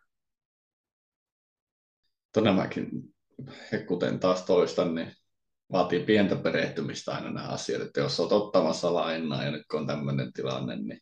Nämäkin, 2.41 2.91
kuten 3.87 4.19
taas 4.19 4.43
toistan, 4.43 4.95
niin 4.95 5.13
vaatii 5.73 6.01
pientä 6.01 6.37
perehtymistä 6.37 7.13
aina 7.13 7.31
nämä 7.31 7.49
asiat, 7.49 7.83
että 7.83 8.01
jos 8.01 8.21
olet 8.21 8.33
ottamassa 8.33 8.95
lainaa 8.95 9.45
ja 9.45 9.51
nyt 9.51 9.63
kun 9.71 9.81
on 9.81 9.87
tämmöinen 9.87 10.33
tilanne, 10.33 10.77
niin 10.77 11.01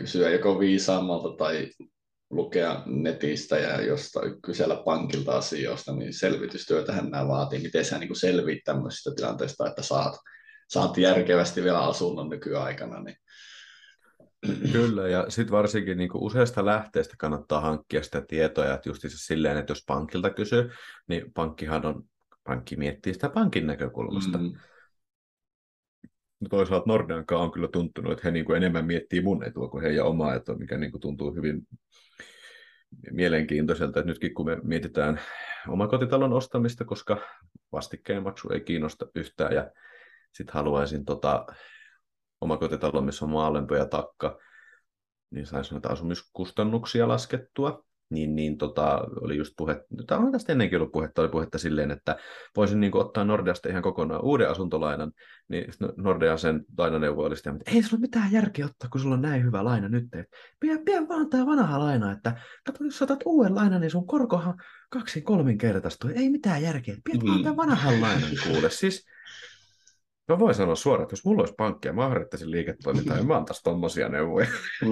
kysyä 0.00 0.30
joko 0.30 0.60
viisaammalta 0.60 1.36
tai 1.36 1.70
lukea 2.30 2.82
netistä 2.86 3.58
ja 3.58 3.82
jostain 3.82 4.42
kysellä 4.42 4.82
pankilta 4.84 5.32
asioista, 5.32 5.92
niin 5.92 6.12
selvitystyötähän 6.12 7.10
nämä 7.10 7.28
vaatii. 7.28 7.62
Miten 7.62 7.84
sä 7.84 7.98
niin 7.98 8.16
selviit 8.16 8.64
tämmöisistä 8.64 9.10
tilanteista, 9.16 9.68
että 9.68 9.82
saat, 9.82 10.16
saat 10.68 10.98
järkevästi 10.98 11.62
vielä 11.62 11.80
asunnon 11.80 12.28
nykyaikana. 12.28 13.02
Niin... 13.02 13.16
Kyllä, 14.72 15.08
ja 15.08 15.26
sitten 15.28 15.52
varsinkin 15.52 15.98
niin 15.98 16.10
kuin 16.10 16.22
useasta 16.22 16.64
lähteestä 16.64 17.14
kannattaa 17.18 17.60
hankkia 17.60 18.02
sitä 18.02 18.20
tietoa, 18.28 18.74
että 18.74 18.88
just 18.88 19.02
silleen, 19.06 19.56
että 19.56 19.70
jos 19.70 19.84
pankilta 19.86 20.30
kysyy, 20.30 20.70
niin 21.08 21.32
pankkihan 21.32 21.86
on, 21.86 22.02
pankki 22.44 22.76
miettii 22.76 23.14
sitä 23.14 23.28
pankin 23.28 23.66
näkökulmasta. 23.66 24.38
Mm. 24.38 24.44
No 24.44 24.58
toisaalta 26.48 26.84
Nordeankaan 26.86 27.42
on 27.42 27.52
kyllä 27.52 27.68
tuntunut, 27.68 28.12
että 28.12 28.22
he 28.24 28.30
niin 28.30 28.44
kuin 28.44 28.56
enemmän 28.56 28.84
miettii 28.84 29.22
mun 29.22 29.44
etua 29.44 29.68
kuin 29.68 29.82
heidän 29.82 30.06
omaa 30.06 30.34
etua, 30.34 30.56
mikä 30.56 30.78
niin 30.78 30.90
kuin 30.90 31.00
tuntuu 31.00 31.34
hyvin 31.34 31.62
mielenkiintoiselta, 33.10 34.00
että 34.00 34.10
nytkin 34.10 34.34
kun 34.34 34.46
me 34.46 34.58
mietitään 34.62 35.20
omakotitalon 35.68 36.32
ostamista, 36.32 36.84
koska 36.84 37.16
vastikkeen 37.72 38.22
maksu 38.22 38.48
ei 38.48 38.60
kiinnosta 38.60 39.06
yhtään, 39.14 39.54
ja 39.54 39.70
sitten 40.32 40.54
haluaisin 40.54 41.04
tota, 41.04 41.46
omakotitalon, 42.40 43.04
missä 43.04 43.24
on 43.24 43.30
maalämpö 43.30 43.76
ja 43.76 43.86
takka, 43.86 44.38
niin 45.30 45.46
saisi 45.46 45.72
noita 45.74 45.88
asumiskustannuksia 45.88 47.08
laskettua, 47.08 47.84
niin, 48.10 48.36
niin 48.36 48.58
tota, 48.58 49.04
oli 49.20 49.36
just 49.36 49.54
puhe, 49.56 49.84
tämä 50.06 50.20
on 50.20 50.32
tästä 50.32 50.52
ennenkin 50.52 50.78
ollut 50.78 50.92
puhetta, 50.92 51.22
oli 51.22 51.28
puhetta 51.28 51.58
silleen, 51.58 51.90
että 51.90 52.16
voisin 52.56 52.80
niin 52.80 52.92
kuin, 52.92 53.06
ottaa 53.06 53.24
Nordeasta 53.24 53.68
ihan 53.68 53.82
kokonaan 53.82 54.24
uuden 54.24 54.50
asuntolainan, 54.50 55.12
niin 55.48 55.64
Nordea 55.96 56.36
sen 56.36 56.64
lainaneuvo 56.78 57.22
oli 57.22 57.36
sitä, 57.36 57.50
että 57.50 57.70
ei 57.70 57.82
sulla 57.82 57.94
ole 57.94 58.00
mitään 58.00 58.32
järkeä 58.32 58.66
ottaa, 58.66 58.88
kun 58.90 59.00
sulla 59.00 59.14
on 59.14 59.22
näin 59.22 59.44
hyvä 59.44 59.64
laina 59.64 59.88
nyt, 59.88 60.04
että 60.04 60.36
pidä, 60.60 60.78
pidä 60.84 61.08
vaan 61.08 61.30
tämä 61.30 61.46
vanha 61.46 61.80
laina, 61.80 62.12
että 62.12 62.36
kato, 62.66 62.84
jos 62.84 63.02
otat 63.02 63.20
uuden 63.24 63.54
lainan, 63.54 63.80
niin 63.80 63.90
sun 63.90 64.06
korkohan 64.06 64.54
kaksin 64.90 65.24
kolminkertaistuu, 65.24 66.10
ei 66.14 66.30
mitään 66.30 66.62
järkeä, 66.62 66.96
pidä 67.04 67.18
mm. 67.18 67.28
vaan 67.28 67.42
tämän 67.42 67.56
vanhan 67.56 68.00
lainan 68.00 68.30
kuule, 68.46 68.70
siis 68.70 69.06
Mä 70.28 70.38
voin 70.38 70.54
sanoa 70.54 70.74
suoraan, 70.74 71.02
että 71.02 71.12
jos 71.12 71.24
mulla 71.24 71.42
olisi 71.42 71.54
pankki 71.54 71.88
ja 71.88 71.92
mä 71.92 72.08
harjoittaisin 72.08 72.50
liiketoimintaa, 72.50 73.16
niin 73.16 73.26
mä 73.26 73.36
antaisin 73.36 73.62
tommosia 73.64 74.08
neuvoja. 74.08 74.46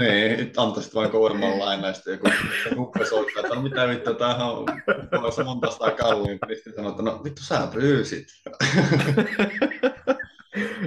niin, 0.00 0.52
antaisit 0.56 0.94
vain 0.94 1.10
kovemman 1.10 1.58
lainaa, 1.58 1.86
ja 1.86 1.94
sitten 1.94 2.12
joku 2.14 2.28
kuppe 2.76 3.04
soittaa, 3.04 3.42
että 3.42 3.54
no 3.54 3.62
mitä 3.62 3.88
vittu, 3.88 4.14
tämähän 4.14 4.46
on 4.46 5.32
se 5.34 5.44
monta 5.44 5.70
sitä 5.70 5.90
kalliimpi. 5.90 6.46
Niin 6.46 6.56
sitten 6.56 6.74
sanoo, 6.74 6.90
että 6.90 7.02
no 7.02 7.24
vittu 7.24 7.42
sä 7.42 7.68
pyysit. 7.74 8.26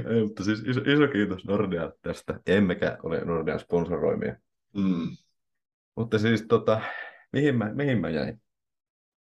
Ei, 0.10 0.24
mutta 0.24 0.43
siis 0.43 0.60
iso, 0.60 0.82
iso 0.82 1.08
kiitos 1.08 1.45
Nordea 1.45 1.91
tästä. 2.02 2.39
Emmekä 2.48 2.98
ole 3.04 3.26
Nordean 3.26 3.60
sponsoroimia. 3.60 4.36
Mm. 4.74 5.17
Mutta 5.95 6.19
siis 6.19 6.45
tota, 6.48 6.82
mihin 7.34 7.56
mä, 7.56 7.74
mihin 7.74 8.02
mä 8.02 8.10
jäin? 8.10 8.41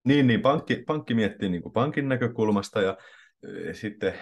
Niin, 0.04 0.28
niin 0.28 0.42
pankki, 0.42 0.84
pankki 0.88 1.14
miettii 1.14 1.50
niin 1.50 1.62
kuin 1.62 1.74
pankin 1.74 2.10
näkökulmasta 2.10 2.82
ja 2.82 2.98
e, 3.44 3.74
sitten 3.74 4.14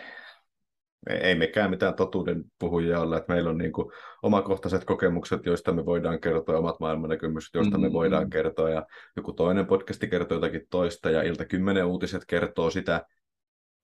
ei 1.07 1.35
mekään 1.35 1.69
mitään 1.69 1.93
totuuden 1.93 2.43
puhujia 2.59 2.99
olla, 2.99 3.17
että 3.17 3.33
meillä 3.33 3.49
on 3.49 3.57
niin 3.57 3.71
kuin 3.71 3.91
omakohtaiset 4.23 4.85
kokemukset, 4.85 5.45
joista 5.45 5.71
me 5.71 5.85
voidaan 5.85 6.21
kertoa, 6.21 6.57
omat 6.57 6.79
maailmannäkymykset, 6.79 7.53
joista 7.53 7.77
me 7.77 7.93
voidaan 7.93 8.23
mm. 8.23 8.29
kertoa, 8.29 8.69
ja 8.69 8.85
joku 9.15 9.33
toinen 9.33 9.65
podcasti 9.65 10.07
kertoo 10.07 10.37
jotakin 10.37 10.67
toista, 10.69 11.09
ja 11.09 11.23
Ilta 11.23 11.45
10 11.45 11.85
uutiset 11.85 12.23
kertoo 12.27 12.69
sitä 12.69 13.05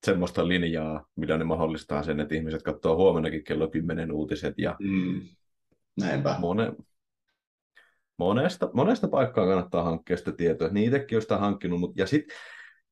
semmoista 0.06 0.47
linjaa, 0.47 1.06
millä 1.15 1.38
ne 1.38 1.43
mahdollistaa 1.43 2.04
sen, 2.04 2.19
että 2.19 2.36
ihmiset 2.36 2.63
katsoo 2.63 2.95
huomennakin 2.95 3.43
kello 3.43 3.67
10 3.67 4.12
uutiset, 4.12 4.54
ja 4.58 4.75
mm. 4.80 5.21
Näinpä. 5.99 6.36
Mone, 6.39 6.73
monesta, 8.17 8.69
monesta 8.73 9.08
paikkaa 9.08 9.47
kannattaa 9.47 9.84
hankkia 9.84 10.17
sitä 10.17 10.32
tietoa. 10.32 10.69
Niitäkin 10.69 11.17
on 11.17 11.21
sitä 11.21 11.38
hankkinut, 11.38 11.80
mutta 11.80 12.01
ja 12.01 12.08
sitten 12.08 12.38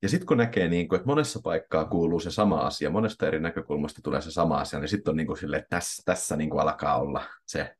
ja 0.03 0.09
sitten 0.09 0.27
kun 0.27 0.37
näkee, 0.37 0.67
niin 0.67 0.87
kuin, 0.87 0.97
että 0.97 1.07
monessa 1.07 1.39
paikkaa 1.43 1.85
kuuluu 1.85 2.19
se 2.19 2.31
sama 2.31 2.59
asia, 2.59 2.89
monesta 2.89 3.27
eri 3.27 3.39
näkökulmasta 3.39 4.01
tulee 4.03 4.21
se 4.21 4.31
sama 4.31 4.57
asia, 4.57 4.79
niin 4.79 4.89
sitten 4.89 5.11
on 5.11 5.17
niin 5.17 5.27
kuin 5.27 5.37
sille, 5.37 5.57
että 5.57 5.69
tässä, 5.69 6.01
tässä 6.05 6.35
niin 6.35 6.49
kuin 6.49 6.61
alkaa 6.61 6.99
olla 6.99 7.23
se, 7.47 7.75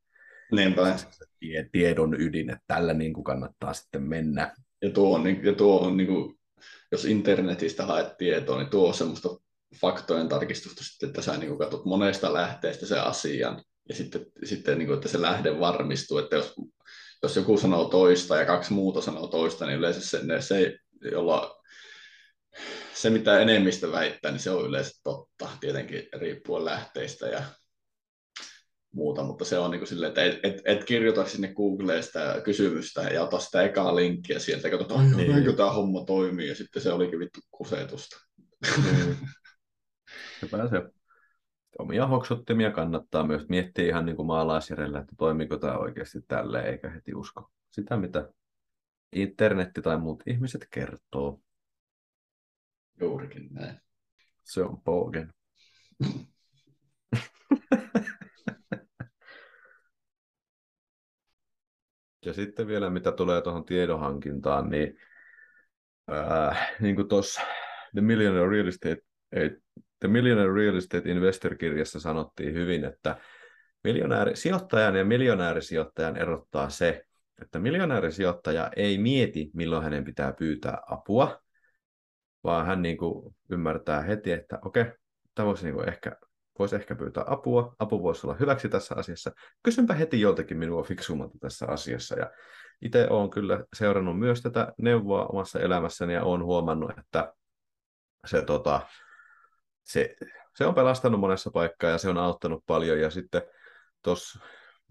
se, 0.86 1.68
tiedon 1.72 2.20
ydin, 2.20 2.50
että 2.50 2.64
tällä 2.66 2.94
niin 2.94 3.12
kuin 3.12 3.24
kannattaa 3.24 3.74
sitten 3.74 4.02
mennä. 4.02 4.54
Ja 4.82 4.90
tuo 4.90 5.16
on, 5.16 5.44
ja 5.44 5.52
tuo 5.52 5.80
on 5.80 5.96
niin 5.96 6.06
kuin, 6.06 6.38
jos 6.92 7.04
internetistä 7.04 7.86
haet 7.86 8.16
tietoa, 8.16 8.58
niin 8.58 8.70
tuo 8.70 8.88
on 8.88 8.94
semmoista 8.94 9.28
faktojen 9.80 10.28
tarkistusta 10.28 10.84
sitten, 10.84 11.06
että 11.06 11.22
sä 11.22 11.36
niin 11.36 11.48
kuin 11.48 11.58
katsot 11.58 11.84
monesta 11.84 12.32
lähteestä 12.32 12.86
sen 12.86 13.02
asian, 13.02 13.62
ja 13.88 13.94
sitten, 13.94 14.26
sitten 14.44 14.78
niin 14.78 14.86
kuin, 14.86 14.96
että 14.96 15.08
se 15.08 15.22
lähde 15.22 15.60
varmistuu, 15.60 16.18
että 16.18 16.36
jos, 16.36 16.54
jos 17.22 17.36
joku 17.36 17.58
sanoo 17.58 17.84
toista 17.84 18.36
ja 18.36 18.46
kaksi 18.46 18.72
muuta 18.72 19.00
sanoo 19.00 19.26
toista, 19.26 19.66
niin 19.66 19.78
yleensä 19.78 20.00
se, 20.00 20.26
ne, 20.26 20.40
se 20.40 20.78
jolla 21.12 21.53
se, 22.94 23.10
mitä 23.10 23.40
enemmistö 23.40 23.92
väittää, 23.92 24.30
niin 24.30 24.40
se 24.40 24.50
on 24.50 24.66
yleensä 24.66 25.00
totta, 25.04 25.48
tietenkin 25.60 26.08
riippuen 26.12 26.64
lähteistä 26.64 27.26
ja 27.26 27.42
muuta, 28.94 29.22
mutta 29.22 29.44
se 29.44 29.58
on 29.58 29.70
niin 29.70 29.78
kuin 29.78 29.88
silleen, 29.88 30.08
että 30.08 30.24
et, 30.24 30.38
et, 30.42 30.62
et 30.64 30.84
kirjoita 30.84 31.26
sinne 31.26 31.54
Googleen 31.54 32.02
sitä 32.02 32.40
kysymystä 32.44 33.02
ja 33.02 33.22
ota 33.22 33.38
sitä 33.38 33.62
ekaa 33.62 33.96
linkkiä 33.96 34.38
sieltä, 34.38 34.68
ja 34.68 34.70
katsotaan, 34.70 35.04
että 35.04 35.16
niin. 35.16 35.56
tämä 35.56 35.72
homma 35.72 36.04
toimii, 36.04 36.48
ja 36.48 36.54
sitten 36.54 36.82
se 36.82 36.92
olikin 36.92 37.18
vittu 37.18 37.40
kusetusta. 37.50 38.16
Niin. 38.84 39.16
Se. 40.70 40.82
Omia 41.78 42.06
hoksottimia 42.06 42.70
kannattaa 42.70 43.26
myös 43.26 43.48
miettiä 43.48 43.86
ihan 43.86 44.06
niin 44.06 44.16
kuin 44.16 44.26
maalaisjärjellä, 44.26 44.98
että 44.98 45.14
toimiko 45.18 45.58
tämä 45.58 45.78
oikeasti 45.78 46.18
tälle, 46.28 46.62
eikä 46.62 46.90
heti 46.90 47.14
usko 47.14 47.50
sitä, 47.70 47.96
mitä 47.96 48.28
internetti 49.12 49.82
tai 49.82 49.98
muut 49.98 50.22
ihmiset 50.26 50.66
kertoo. 50.70 51.40
Juurikin 53.00 53.48
näin. 53.50 53.80
Se 54.42 54.62
on 54.62 54.82
Bogen. 54.82 55.32
ja 62.26 62.32
sitten 62.32 62.66
vielä 62.66 62.90
mitä 62.90 63.12
tulee 63.12 63.42
tuohon 63.42 63.64
tiedonhankintaan, 63.64 64.70
niin, 64.70 64.96
ää, 66.08 66.66
niin 66.80 66.96
kuin 66.96 67.08
tuossa 67.08 67.40
The 67.92 68.00
Millionaire 68.00 68.50
Real 68.50 68.66
Estate, 68.66 69.02
The 70.00 70.08
Millionaire 70.08 70.54
Real 70.54 70.76
Estate 70.76 71.10
Investor-kirjassa 71.10 72.00
sanottiin 72.00 72.54
hyvin, 72.54 72.84
että 72.84 73.16
sijoittajan 74.34 74.96
ja 74.96 75.04
miljonäärisijoittajan 75.04 76.16
erottaa 76.16 76.70
se, 76.70 77.04
että 77.42 77.58
miljonäärisijoittaja 77.58 78.70
ei 78.76 78.98
mieti, 78.98 79.50
milloin 79.54 79.84
hänen 79.84 80.04
pitää 80.04 80.32
pyytää 80.32 80.78
apua, 80.86 81.43
vaan 82.44 82.66
hän 82.66 82.82
niin 82.82 82.96
kuin 82.96 83.34
ymmärtää 83.50 84.02
heti, 84.02 84.32
että 84.32 84.58
okei, 84.64 84.84
tämä 85.34 85.46
voisi 85.46 85.64
niin 85.64 85.74
kuin 85.74 85.88
ehkä, 85.88 86.16
voisi 86.58 86.76
ehkä 86.76 86.94
pyytää 86.94 87.24
apua, 87.26 87.76
apu 87.78 88.02
voisi 88.02 88.26
olla 88.26 88.36
hyväksi 88.36 88.68
tässä 88.68 88.94
asiassa. 88.98 89.32
Kysynpä 89.62 89.94
heti 89.94 90.20
joltakin 90.20 90.58
minua 90.58 90.82
fiksummalta 90.82 91.38
tässä 91.40 91.66
asiassa. 91.68 92.18
Ja 92.18 92.30
itse 92.82 93.06
olen 93.10 93.30
kyllä 93.30 93.64
seurannut 93.74 94.18
myös 94.18 94.42
tätä 94.42 94.72
neuvoa 94.78 95.26
omassa 95.26 95.60
elämässäni 95.60 96.14
ja 96.14 96.24
olen 96.24 96.44
huomannut, 96.44 96.98
että 96.98 97.32
se, 98.26 98.42
tota, 98.42 98.80
se, 99.84 100.16
se 100.56 100.66
on 100.66 100.74
pelastanut 100.74 101.20
monessa 101.20 101.50
paikkaa 101.50 101.90
ja 101.90 101.98
se 101.98 102.08
on 102.08 102.18
auttanut 102.18 102.64
paljon. 102.66 103.00
Ja 103.00 103.10
sitten 103.10 103.42
tuossa 104.02 104.38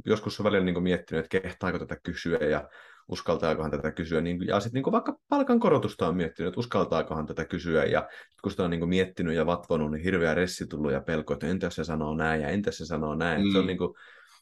joskus 0.06 0.40
on 0.40 0.44
välillä 0.44 0.66
niin 0.66 0.84
miettinyt, 0.84 1.26
että 1.26 1.42
kehtaako 1.42 1.80
tätä 1.80 1.98
kysyä 2.04 2.38
ja 2.38 2.70
uskaltaakohan 3.08 3.72
tätä 3.72 3.92
kysyä. 3.92 4.22
Niin, 4.22 4.48
ja 4.48 4.60
sitten 4.60 4.82
niin 4.84 4.92
vaikka 4.92 5.18
palkankorotusta 5.30 6.08
on 6.08 6.18
miettinyt, 6.18 6.48
että 6.48 6.60
uskaltaakohan 6.60 7.26
tätä 7.26 7.46
kysyä. 7.46 7.86
Ja 7.86 8.10
kun 8.42 8.52
sitä 8.52 8.64
on 8.64 8.70
niin 8.70 8.90
miettinyt 8.90 9.36
ja 9.36 9.46
vatvonut, 9.46 9.92
niin 9.92 10.04
hirveä 10.04 10.34
ressi 10.34 10.68
tullut 10.68 10.92
ja 10.92 11.02
pelko, 11.02 11.34
että 11.34 11.48
entä 11.48 11.70
se 11.70 11.84
sanoo 11.84 12.16
näin 12.16 12.42
ja 12.42 12.48
entä 12.48 12.72
se 12.72 12.86
sanoo 12.86 13.16
näin. 13.16 13.46
Mm. 13.46 13.52
Se 13.52 13.58
on 13.58 13.68
niin 13.68 13.78
kuin, 13.78 13.94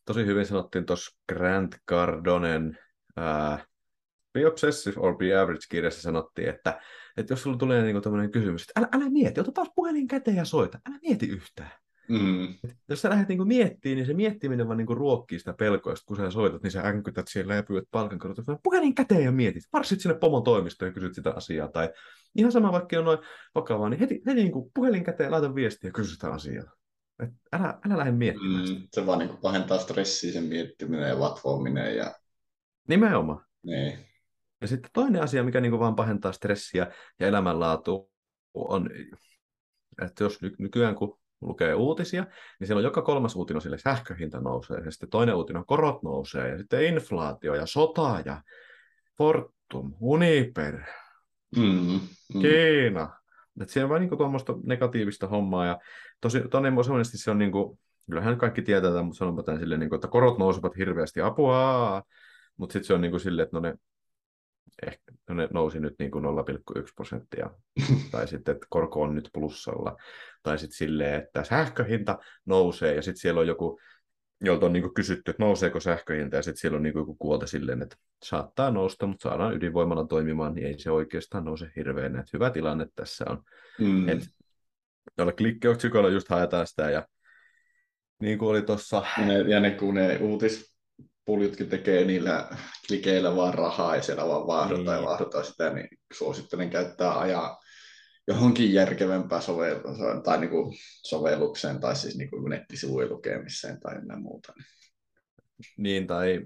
tosi 0.06 0.26
hyvin 0.26 0.45
sanottiin 0.45 0.86
tuossa 0.86 1.17
Grant 1.34 1.76
Cardonen 1.89 2.78
ää, 3.17 3.65
Be 4.34 4.47
Obsessive 4.47 4.95
or 5.00 5.17
Be 5.17 5.36
Average-kirjassa 5.38 6.02
sanottiin, 6.02 6.50
että, 6.50 6.82
että 7.17 7.34
jos 7.34 7.43
sulla 7.43 7.58
tulee 7.58 7.84
niin 7.84 8.02
tämmöinen 8.02 8.32
kysymys, 8.32 8.62
että 8.62 8.80
älä, 8.80 8.88
älä 8.93 9.10
mieti, 9.10 9.39
ota 9.39 9.52
taas 9.52 9.69
puhelin 9.76 10.08
käteen 10.08 10.38
ja 10.38 10.45
soita, 10.45 10.80
älä 10.89 11.00
mieti 11.02 11.28
yhtään. 11.28 11.71
Mm. 12.10 12.48
Jos 12.90 13.02
sä 13.02 13.10
lähdet 13.10 13.28
niinku 13.28 13.46
miettimään, 13.46 13.96
niin 13.96 14.06
se 14.06 14.14
miettiminen 14.14 14.68
vaan 14.68 14.78
niinku 14.78 14.96
ruokkii 14.96 15.40
sitä 15.40 15.54
pelkoista, 15.54 16.06
kun 16.06 16.18
sä 16.18 16.32
soitat, 16.32 16.64
niin 16.64 16.72
sä 16.72 16.82
änkytät 16.82 17.28
siellä 17.28 17.56
ja 17.56 17.64
pyydät 17.64 17.88
palkankorotusta. 17.92 18.60
Puhelin 18.64 18.96
käteen 18.96 19.24
ja 19.24 19.32
mietit. 19.32 19.64
Marssit 19.74 20.02
sinne 20.02 20.18
pomon 20.18 20.44
toimistoon 20.44 20.90
ja 20.90 20.94
kysyt 20.94 21.16
sitä 21.16 21.32
asiaa. 21.32 21.68
Tai 21.68 21.90
ihan 22.36 22.52
sama, 22.52 22.72
vaikka 22.72 23.00
on 23.00 23.06
noin 23.06 23.20
vakavaa, 23.56 23.90
niin 23.90 24.00
heti, 24.00 24.22
heti 24.28 24.42
niinku 24.42 24.72
puhelin 24.74 25.04
käteen 25.04 25.32
laita 25.32 25.56
viestiä 25.56 25.88
ja 25.88 25.94
kysy 25.94 26.14
sitä 26.14 26.30
asiaa. 26.30 26.72
Et 27.24 27.30
älä, 27.54 27.80
älä 27.86 27.98
lähde 27.98 28.12
miettimään 28.12 28.70
mm, 28.70 28.88
Se 28.94 29.06
vaan 29.06 29.20
niinku 29.20 29.38
pahentaa 29.38 29.80
stressiä 29.80 30.32
sen 30.34 30.44
miettiminen 30.44 31.10
ja 31.10 31.20
vatvoaminen. 31.20 31.98
Ja... 31.98 32.16
Nimenomaan. 32.88 33.46
Niin. 33.64 34.00
Ja 34.62 34.68
sitten 34.68 34.92
toinen 34.94 35.22
asia, 35.22 35.44
mikä 35.44 35.62
niinku 35.62 35.80
vaan 35.80 35.96
pahentaa 35.96 36.32
stressiä 36.32 36.92
ja 37.20 37.28
elämänlaatua, 37.28 38.08
on, 38.54 38.90
että 40.06 40.24
jos 40.24 40.40
nykyään 40.60 40.96
kun 40.96 41.21
lukee 41.41 41.75
uutisia, 41.75 42.25
niin 42.60 42.67
siellä 42.67 42.80
on 42.80 42.84
joka 42.84 43.01
kolmas 43.01 43.36
uutinen 43.36 43.62
sille 43.62 43.77
sähköhinta 43.77 44.39
nousee, 44.39 44.77
ja 44.86 44.91
sitten 44.91 45.10
toinen 45.10 45.36
uutinen 45.36 45.60
on 45.60 45.65
korot 45.65 46.04
nousee, 46.04 46.49
ja 46.49 46.58
sitten 46.58 46.84
inflaatio 46.84 47.56
ja 47.56 47.65
sota 47.65 48.21
ja 48.25 48.41
Fortum, 49.17 49.93
Uniper, 49.99 50.80
mm, 51.56 51.99
mm. 52.34 52.41
Kiina. 52.41 53.10
Että 53.62 53.73
siellä 53.73 53.86
on 53.86 53.89
vain 53.89 54.01
niin 54.01 54.17
tuommoista 54.17 54.54
negatiivista 54.63 55.27
hommaa, 55.27 55.65
ja 55.65 55.80
tosi, 56.21 56.41
todennäköisesti 56.51 57.17
se 57.17 57.32
on 57.32 57.38
niin 57.38 57.51
kuin, 57.51 57.80
kyllähän 58.10 58.38
kaikki 58.38 58.62
tietää 58.62 58.91
tämän, 58.91 59.06
mutta 59.06 59.17
sanonpa 59.17 59.43
tämän 59.43 59.60
silleen, 59.60 59.80
niin 59.80 59.89
kuin, 59.89 59.97
että 59.97 60.08
korot 60.08 60.38
nousevat 60.38 60.77
hirveästi, 60.77 61.21
apua, 61.21 62.04
mutta 62.58 62.73
sitten 62.73 62.88
se 62.88 62.93
on 62.93 63.01
niin 63.01 63.12
kuin 63.12 63.21
silleen, 63.21 63.43
että 63.43 63.58
no 63.58 63.62
ne 63.62 63.75
ehkä 64.88 65.12
ne 65.30 65.47
nousi 65.54 65.80
nyt 65.80 65.95
niin 66.00 66.12
kuin 66.12 66.26
0,1 66.26 66.30
prosenttia, 66.95 67.50
tai 68.12 68.28
sitten, 68.28 68.52
että 68.52 68.67
korko 68.69 69.02
on 69.02 69.15
nyt 69.15 69.30
plussalla, 69.34 69.97
tai 70.43 70.58
sitten 70.58 70.78
silleen, 70.78 71.21
että 71.21 71.43
sähköhinta 71.43 72.19
nousee, 72.45 72.95
ja 72.95 73.02
sitten 73.02 73.21
siellä 73.21 73.41
on 73.41 73.47
joku, 73.47 73.80
jolta 74.41 74.65
on 74.65 74.74
niin 74.74 74.84
kuin 74.84 74.93
kysytty, 74.93 75.32
että 75.32 75.43
nouseeko 75.43 75.80
sähköhinta, 75.80 76.36
ja 76.36 76.41
sitten 76.41 76.62
siellä 76.62 76.76
on 76.76 76.84
niin 76.84 76.93
kuin 76.93 77.02
joku 77.02 77.15
kuolta 77.15 77.47
silleen, 77.47 77.82
että 77.82 77.95
saattaa 78.24 78.71
nousta, 78.71 79.08
mutta 79.08 79.30
saadaan 79.30 79.56
ydinvoimalla 79.56 80.08
toimimaan, 80.08 80.54
niin 80.54 80.67
ei 80.67 80.80
se 80.80 80.91
oikeastaan 80.91 81.45
nouse 81.45 81.71
hirveän, 81.76 82.15
että 82.15 82.30
hyvä 82.34 82.50
tilanne 82.50 82.88
tässä 82.95 83.26
on. 83.30 83.43
Mm. 83.80 84.10
Et, 84.10 84.19
jolla 85.17 85.32
klikkiotsikoilla 85.32 86.10
just 86.10 86.30
haetaan 86.30 86.67
sitä, 86.67 86.89
ja 86.89 87.08
niin 88.21 88.39
kuin 88.39 88.50
oli 88.50 88.62
tuossa... 88.62 89.04
Ja 89.47 89.60
ne, 89.60 89.71
kun 89.71 89.93
ne 89.93 90.17
uutis, 90.17 90.78
puljutkin 91.26 91.70
tekee 91.70 92.06
niillä 92.06 92.50
klikeillä 92.88 93.36
vaan 93.36 93.54
rahaa 93.54 93.96
ja 93.96 94.02
siellä 94.02 94.28
vaan 94.28 94.48
vaahdotaan 94.48 94.86
niin. 94.86 94.96
ja 94.96 95.10
vaahdotaan 95.10 95.46
sitä, 95.46 95.74
niin 95.74 95.88
suosittelen 96.14 96.70
käyttää 96.70 97.20
ajaa 97.20 97.60
johonkin 98.28 98.74
järkevämpään 98.74 99.42
sovellukseen 99.42 100.24
tai 100.24 100.40
niin 100.40 100.50
kuin 100.50 100.74
sovellukseen 101.08 101.80
tai 101.80 101.96
siis 101.96 102.18
niin 102.18 102.30
kuin 102.30 102.50
nettisivujen 102.50 103.10
lukemiseen 103.10 103.80
tai 103.80 103.96
jotain 103.96 104.22
muuta. 104.22 104.54
Niin, 105.78 106.08
tai 106.08 106.46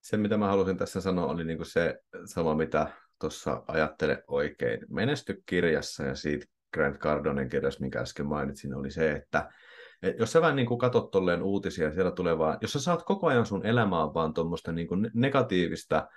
se, 0.00 0.16
mitä 0.16 0.36
mä 0.36 0.46
halusin 0.46 0.76
tässä 0.76 1.00
sanoa, 1.00 1.26
oli 1.26 1.44
niin 1.44 1.58
kuin 1.58 1.70
se 1.70 2.00
sama, 2.24 2.54
mitä 2.54 2.86
tuossa 3.20 3.62
ajattele 3.68 4.24
oikein. 4.28 4.80
Menesty 4.88 5.42
kirjassa 5.46 6.04
ja 6.04 6.14
siitä 6.14 6.46
Grant 6.74 6.98
Cardonen 6.98 7.48
kirjassa, 7.48 7.80
minkä 7.80 8.00
äsken 8.00 8.26
mainitsin, 8.26 8.74
oli 8.74 8.90
se, 8.90 9.12
että 9.12 9.50
et 10.02 10.18
jos 10.18 10.32
sä 10.32 10.40
vähän 10.40 10.56
niin 10.56 10.66
kuin 10.66 10.78
katot 10.78 11.10
tolleen 11.10 11.42
uutisia, 11.42 11.92
siellä 11.92 12.10
tulee 12.10 12.38
vaan, 12.38 12.58
jos 12.60 12.72
sä 12.72 12.80
saat 12.80 13.02
koko 13.02 13.26
ajan 13.26 13.46
sun 13.46 13.66
elämään 13.66 14.14
vaan 14.14 14.34
tuommoista 14.34 14.72
niin 14.72 14.88
kuin 14.88 15.10
negatiivista 15.14 16.08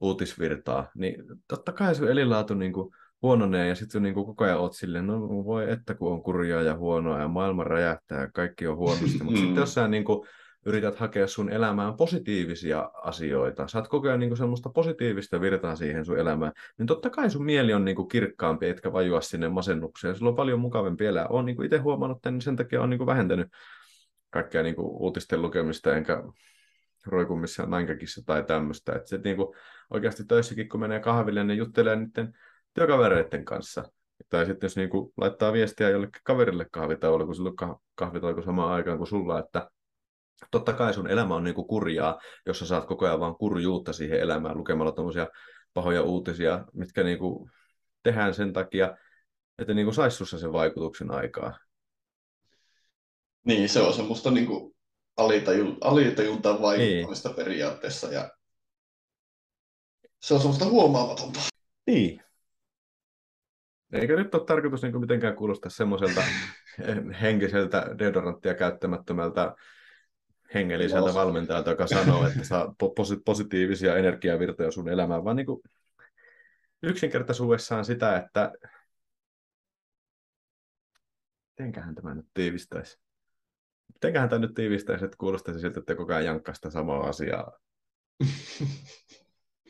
uutisvirtaa, 0.00 0.90
niin 0.94 1.24
totta 1.48 1.72
kai 1.72 1.94
sun 1.94 2.10
elinlaatu 2.10 2.54
niin 2.54 2.72
kuin 2.72 2.90
huononee 3.22 3.68
ja 3.68 3.74
sitten 3.74 4.02
niin 4.02 4.14
koko 4.14 4.44
ajan 4.44 4.58
oot 4.58 4.74
silleen, 4.74 5.06
no 5.06 5.20
voi 5.44 5.72
että 5.72 5.94
kun 5.94 6.12
on 6.12 6.22
kurjaa 6.22 6.62
ja 6.62 6.76
huonoa 6.76 7.20
ja 7.20 7.28
maailma 7.28 7.64
räjähtää 7.64 8.20
ja 8.20 8.30
kaikki 8.30 8.66
on 8.66 8.76
huonosti, 8.76 9.18
mutta 9.24 9.40
sitten 9.40 9.60
jos 9.60 9.74
sä 9.74 9.88
niin 9.88 10.04
kuin 10.04 10.28
yrität 10.66 10.96
hakea 10.96 11.26
sun 11.26 11.50
elämään 11.50 11.96
positiivisia 11.96 12.90
asioita, 13.02 13.68
saat 13.68 13.88
koko 13.88 14.08
ajan 14.08 14.20
niin 14.20 14.30
kuin 14.30 14.38
semmoista 14.38 14.70
positiivista 14.70 15.40
virtaa 15.40 15.76
siihen 15.76 16.04
sun 16.04 16.18
elämään, 16.18 16.52
niin 16.78 16.86
totta 16.86 17.10
kai 17.10 17.30
sun 17.30 17.44
mieli 17.44 17.74
on 17.74 17.84
niin 17.84 17.96
kuin 17.96 18.08
kirkkaampi, 18.08 18.68
etkä 18.68 18.92
vajua 18.92 19.20
sinne 19.20 19.48
masennukseen. 19.48 20.14
Sulla 20.14 20.30
on 20.30 20.36
paljon 20.36 20.60
mukavampi 20.60 21.06
elää. 21.06 21.28
Olen 21.28 21.46
niin 21.46 21.64
itse 21.64 21.78
huomannut, 21.78 22.18
että 22.18 22.30
niin 22.30 22.40
sen 22.40 22.56
takia 22.56 22.82
on 22.82 22.90
niin 22.90 22.98
kuin 22.98 23.06
vähentänyt 23.06 23.48
kaikkea 24.30 24.62
niin 24.62 24.74
kuin 24.74 24.86
uutisten 24.86 25.42
lukemista, 25.42 25.96
enkä 25.96 26.22
roiku 27.06 27.36
missään 27.36 27.68
tai 28.26 28.44
tämmöistä. 28.44 28.92
Että 28.92 29.08
se 29.08 29.18
niin 29.24 29.36
kuin, 29.36 29.56
oikeasti 29.90 30.24
töissäkin, 30.24 30.68
kun 30.68 30.80
menee 30.80 31.00
kahville, 31.00 31.44
niin 31.44 31.58
juttelee 31.58 31.96
niiden 31.96 32.32
työkavereiden 32.74 33.44
kanssa. 33.44 33.84
Tai 34.30 34.46
sitten 34.46 34.66
jos 34.66 34.76
niin 34.76 34.90
kuin, 34.90 35.12
laittaa 35.16 35.52
viestiä 35.52 35.90
jollekin 35.90 36.22
kaverille 36.24 36.66
kahvitauolle, 36.70 37.24
kun 37.26 37.34
sillä 37.34 37.52
on 37.60 37.76
kahvitauko 37.94 38.42
samaan 38.42 38.72
aikaan 38.72 38.98
kuin 38.98 39.08
sulla, 39.08 39.38
että 39.38 39.70
totta 40.50 40.72
kai 40.72 40.94
sun 40.94 41.10
elämä 41.10 41.34
on 41.34 41.44
niin 41.44 41.54
kuin 41.54 41.68
kurjaa, 41.68 42.20
jos 42.46 42.58
sä 42.58 42.66
saat 42.66 42.86
koko 42.86 43.06
ajan 43.06 43.20
vaan 43.20 43.36
kurjuutta 43.36 43.92
siihen 43.92 44.20
elämään 44.20 44.58
lukemalla 44.58 44.92
tuommoisia 44.92 45.26
pahoja 45.74 46.02
uutisia, 46.02 46.64
mitkä 46.72 47.02
niin 47.02 47.18
kuin 47.18 47.50
tehdään 48.02 48.34
sen 48.34 48.52
takia, 48.52 48.96
että 49.58 49.74
niin 49.74 49.86
kuin 49.86 49.94
saisi 49.94 50.16
sussa 50.16 50.38
sen 50.38 50.52
vaikutuksen 50.52 51.10
aikaa. 51.10 51.58
Niin, 53.44 53.68
se 53.68 53.80
on 53.80 53.92
semmoista 53.92 54.30
niin 54.30 54.46
kuin 54.46 54.74
alitajuntaan 55.80 56.62
vaikuttamista 56.62 57.28
niin. 57.28 57.36
periaatteessa 57.36 58.06
ja 58.06 58.30
se 60.22 60.34
on 60.34 60.40
semmoista 60.40 60.64
huomaamatonta. 60.64 61.40
Niin. 61.86 62.22
Eikä 63.92 64.16
nyt 64.16 64.34
ole 64.34 64.44
tarkoitus 64.44 64.82
niin 64.82 65.00
mitenkään 65.00 65.36
kuulostaa 65.36 65.70
semmoiselta 65.70 66.22
henkiseltä 67.22 67.86
deodoranttia 67.98 68.54
käyttämättömältä 68.54 69.54
hengelliseltä 70.54 71.14
valmentajalta, 71.14 71.70
joka 71.70 71.86
sanoo, 71.86 72.26
että 72.26 72.44
saa 72.44 72.74
positiivisia 73.24 73.96
energiavirtoja 73.96 74.70
sun 74.70 74.88
elämään, 74.88 75.24
vaan 75.24 75.36
niin 75.36 75.46
kuin 75.46 75.60
yksinkertaisuudessaan 76.82 77.84
sitä, 77.84 78.16
että 78.16 78.52
mitenköhän 81.58 81.94
tämä 81.94 82.14
nyt 82.14 82.26
tiivistäisi? 82.34 82.98
Mitenköhän 83.94 84.28
tämä 84.28 84.40
nyt 84.40 84.54
tiivistäisi, 84.54 85.04
että 85.04 85.16
kuulostaisi 85.16 85.60
siltä, 85.60 85.80
että 85.80 85.94
koko 85.94 86.12
ajan 86.12 86.24
jankkaa 86.24 86.54
sitä 86.54 86.70
samaa 86.70 87.08
asiaa. 87.08 87.58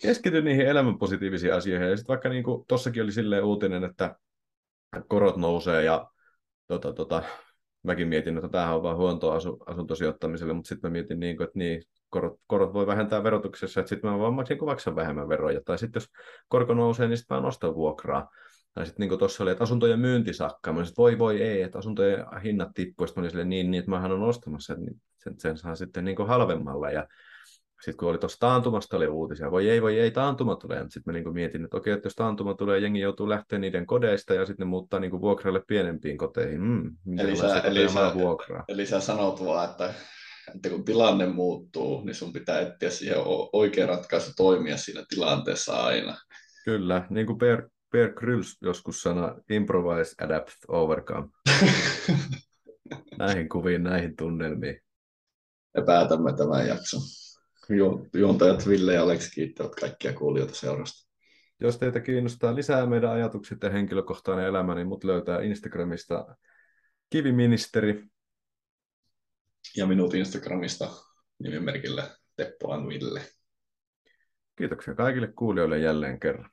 Keskity 0.02 0.42
niihin 0.42 0.66
elämän 0.66 0.98
positiivisiin 0.98 1.54
asioihin. 1.54 1.88
Ja 1.88 1.96
sitten 1.96 2.12
vaikka 2.12 2.28
niin 2.28 2.44
kuin, 2.44 2.64
tossakin 2.68 3.02
oli 3.02 3.12
silleen 3.12 3.44
uutinen, 3.44 3.84
että 3.84 4.16
korot 5.08 5.36
nousee 5.36 5.84
ja 5.84 6.10
tota, 6.66 6.92
tota, 6.92 7.22
mäkin 7.82 8.08
mietin, 8.08 8.36
että 8.36 8.48
tämähän 8.48 8.76
on 8.76 8.82
vain 8.82 8.96
huontoa 8.96 9.34
asu, 9.34 9.58
asuntosijoittamiselle, 9.66 10.52
mutta 10.52 10.68
sitten 10.68 10.90
mä 10.90 10.92
mietin, 10.92 11.20
niin 11.20 11.36
kuin, 11.36 11.44
että 11.44 11.58
niin, 11.58 11.82
korot, 12.10 12.40
korot 12.46 12.72
voi 12.72 12.86
vähentää 12.86 13.24
verotuksessa, 13.24 13.80
että 13.80 13.88
sitten 13.88 14.10
mä 14.10 14.18
vaan 14.18 14.34
maksin, 14.34 14.64
maksan 14.64 14.96
vähemmän 14.96 15.28
veroja. 15.28 15.60
Tai 15.64 15.78
sitten 15.78 16.00
jos 16.00 16.08
korko 16.48 16.74
nousee, 16.74 17.08
niin 17.08 17.16
sitten 17.16 17.36
mä 17.36 17.40
nostan 17.40 17.74
vuokraa. 17.74 18.30
Tai 18.74 18.86
sitten 18.86 19.08
niin 19.08 19.18
tuossa 19.18 19.42
oli, 19.42 19.50
että 19.50 19.64
asuntojen 19.64 20.00
myynti. 20.00 20.30
Mä 20.66 20.78
olisin, 20.78 20.94
voi 20.98 21.18
voi 21.18 21.42
ei, 21.42 21.62
että 21.62 21.78
asuntojen 21.78 22.26
hinnat 22.44 22.68
tippuivat. 22.74 23.16
Mä 23.16 23.22
olin 23.22 23.48
niin, 23.48 23.70
niin, 23.70 23.78
että 23.78 23.90
mähän 23.90 24.12
on 24.12 24.22
ostamassa, 24.22 24.72
että 24.72 24.84
sen, 25.16 25.34
sen 25.40 25.56
saa 25.56 25.74
sitten 25.74 26.04
niin 26.04 26.26
halvemmalla. 26.26 26.90
Ja 26.90 27.06
sitten 27.84 27.96
kun 27.96 28.08
oli 28.08 28.18
tuossa 28.18 28.38
taantumasta 28.40 28.96
oli 28.96 29.06
uutisia, 29.06 29.50
voi 29.50 29.70
ei, 29.70 29.82
voi 29.82 29.98
ei, 29.98 30.10
taantuma 30.10 30.56
tulee. 30.56 30.80
Sitten 30.80 31.02
mä 31.06 31.12
niin 31.12 31.34
mietin, 31.34 31.64
että 31.64 31.76
okei, 31.76 31.92
että 31.92 32.06
jos 32.06 32.14
taantuma 32.14 32.54
tulee, 32.54 32.78
jengi 32.78 33.00
joutuu 33.00 33.28
lähteä 33.28 33.58
niiden 33.58 33.86
kodeista 33.86 34.34
ja 34.34 34.46
sitten 34.46 34.66
ne 34.66 34.70
muuttaa 34.70 35.00
niin 35.00 35.20
vuokralle 35.20 35.62
pienempiin 35.66 36.18
koteihin. 36.18 36.60
Mm, 36.60 37.18
eli, 37.18 37.36
sä, 37.36 37.60
eli, 37.60 37.88
sä, 37.88 38.14
vuokraa? 38.14 38.64
eli 38.68 38.86
sä 38.86 39.00
sanot 39.00 39.44
vaan, 39.44 39.70
että, 39.70 39.94
että 40.54 40.68
kun 40.68 40.84
tilanne 40.84 41.26
muuttuu, 41.26 42.04
niin 42.04 42.14
sun 42.14 42.32
pitää 42.32 42.60
etsiä 42.60 42.90
siihen 42.90 43.18
oikea 43.52 43.86
ratkaisu 43.86 44.32
toimia 44.36 44.76
siinä 44.76 45.04
tilanteessa 45.08 45.72
aina. 45.84 46.16
Kyllä, 46.64 47.06
niin 47.10 47.26
kuin 47.26 47.38
Per, 47.38 47.68
per 47.92 48.12
Kryls 48.12 48.56
joskus 48.62 49.02
sanoi, 49.02 49.34
improvise, 49.50 50.24
adapt, 50.24 50.54
overcome. 50.68 51.28
näihin 53.18 53.48
kuviin, 53.48 53.82
näihin 53.82 54.16
tunnelmiin. 54.16 54.80
Ja 55.76 55.82
päätämme 55.82 56.36
tämän 56.36 56.68
jakson 56.68 57.00
juontajat 58.14 58.68
Ville 58.68 58.94
ja 58.94 59.02
Aleksi 59.02 59.30
kiittävät 59.30 59.74
kaikkia 59.74 60.12
kuulijoita 60.12 60.54
seurasta. 60.54 61.08
Jos 61.60 61.78
teitä 61.78 62.00
kiinnostaa 62.00 62.54
lisää 62.54 62.86
meidän 62.86 63.10
ajatukset 63.10 63.62
ja 63.62 63.70
henkilökohtainen 63.70 64.46
elämä, 64.46 64.74
niin 64.74 64.86
mut 64.86 65.04
löytää 65.04 65.40
Instagramista 65.40 66.36
Kiviministeri. 67.10 68.04
Ja 69.76 69.86
minut 69.86 70.14
Instagramista 70.14 70.88
nimimerkillä 71.38 72.16
Teppo 72.36 72.68
Ville. 72.68 73.20
Kiitoksia 74.56 74.94
kaikille 74.94 75.26
kuulijoille 75.26 75.78
jälleen 75.78 76.20
kerran. 76.20 76.50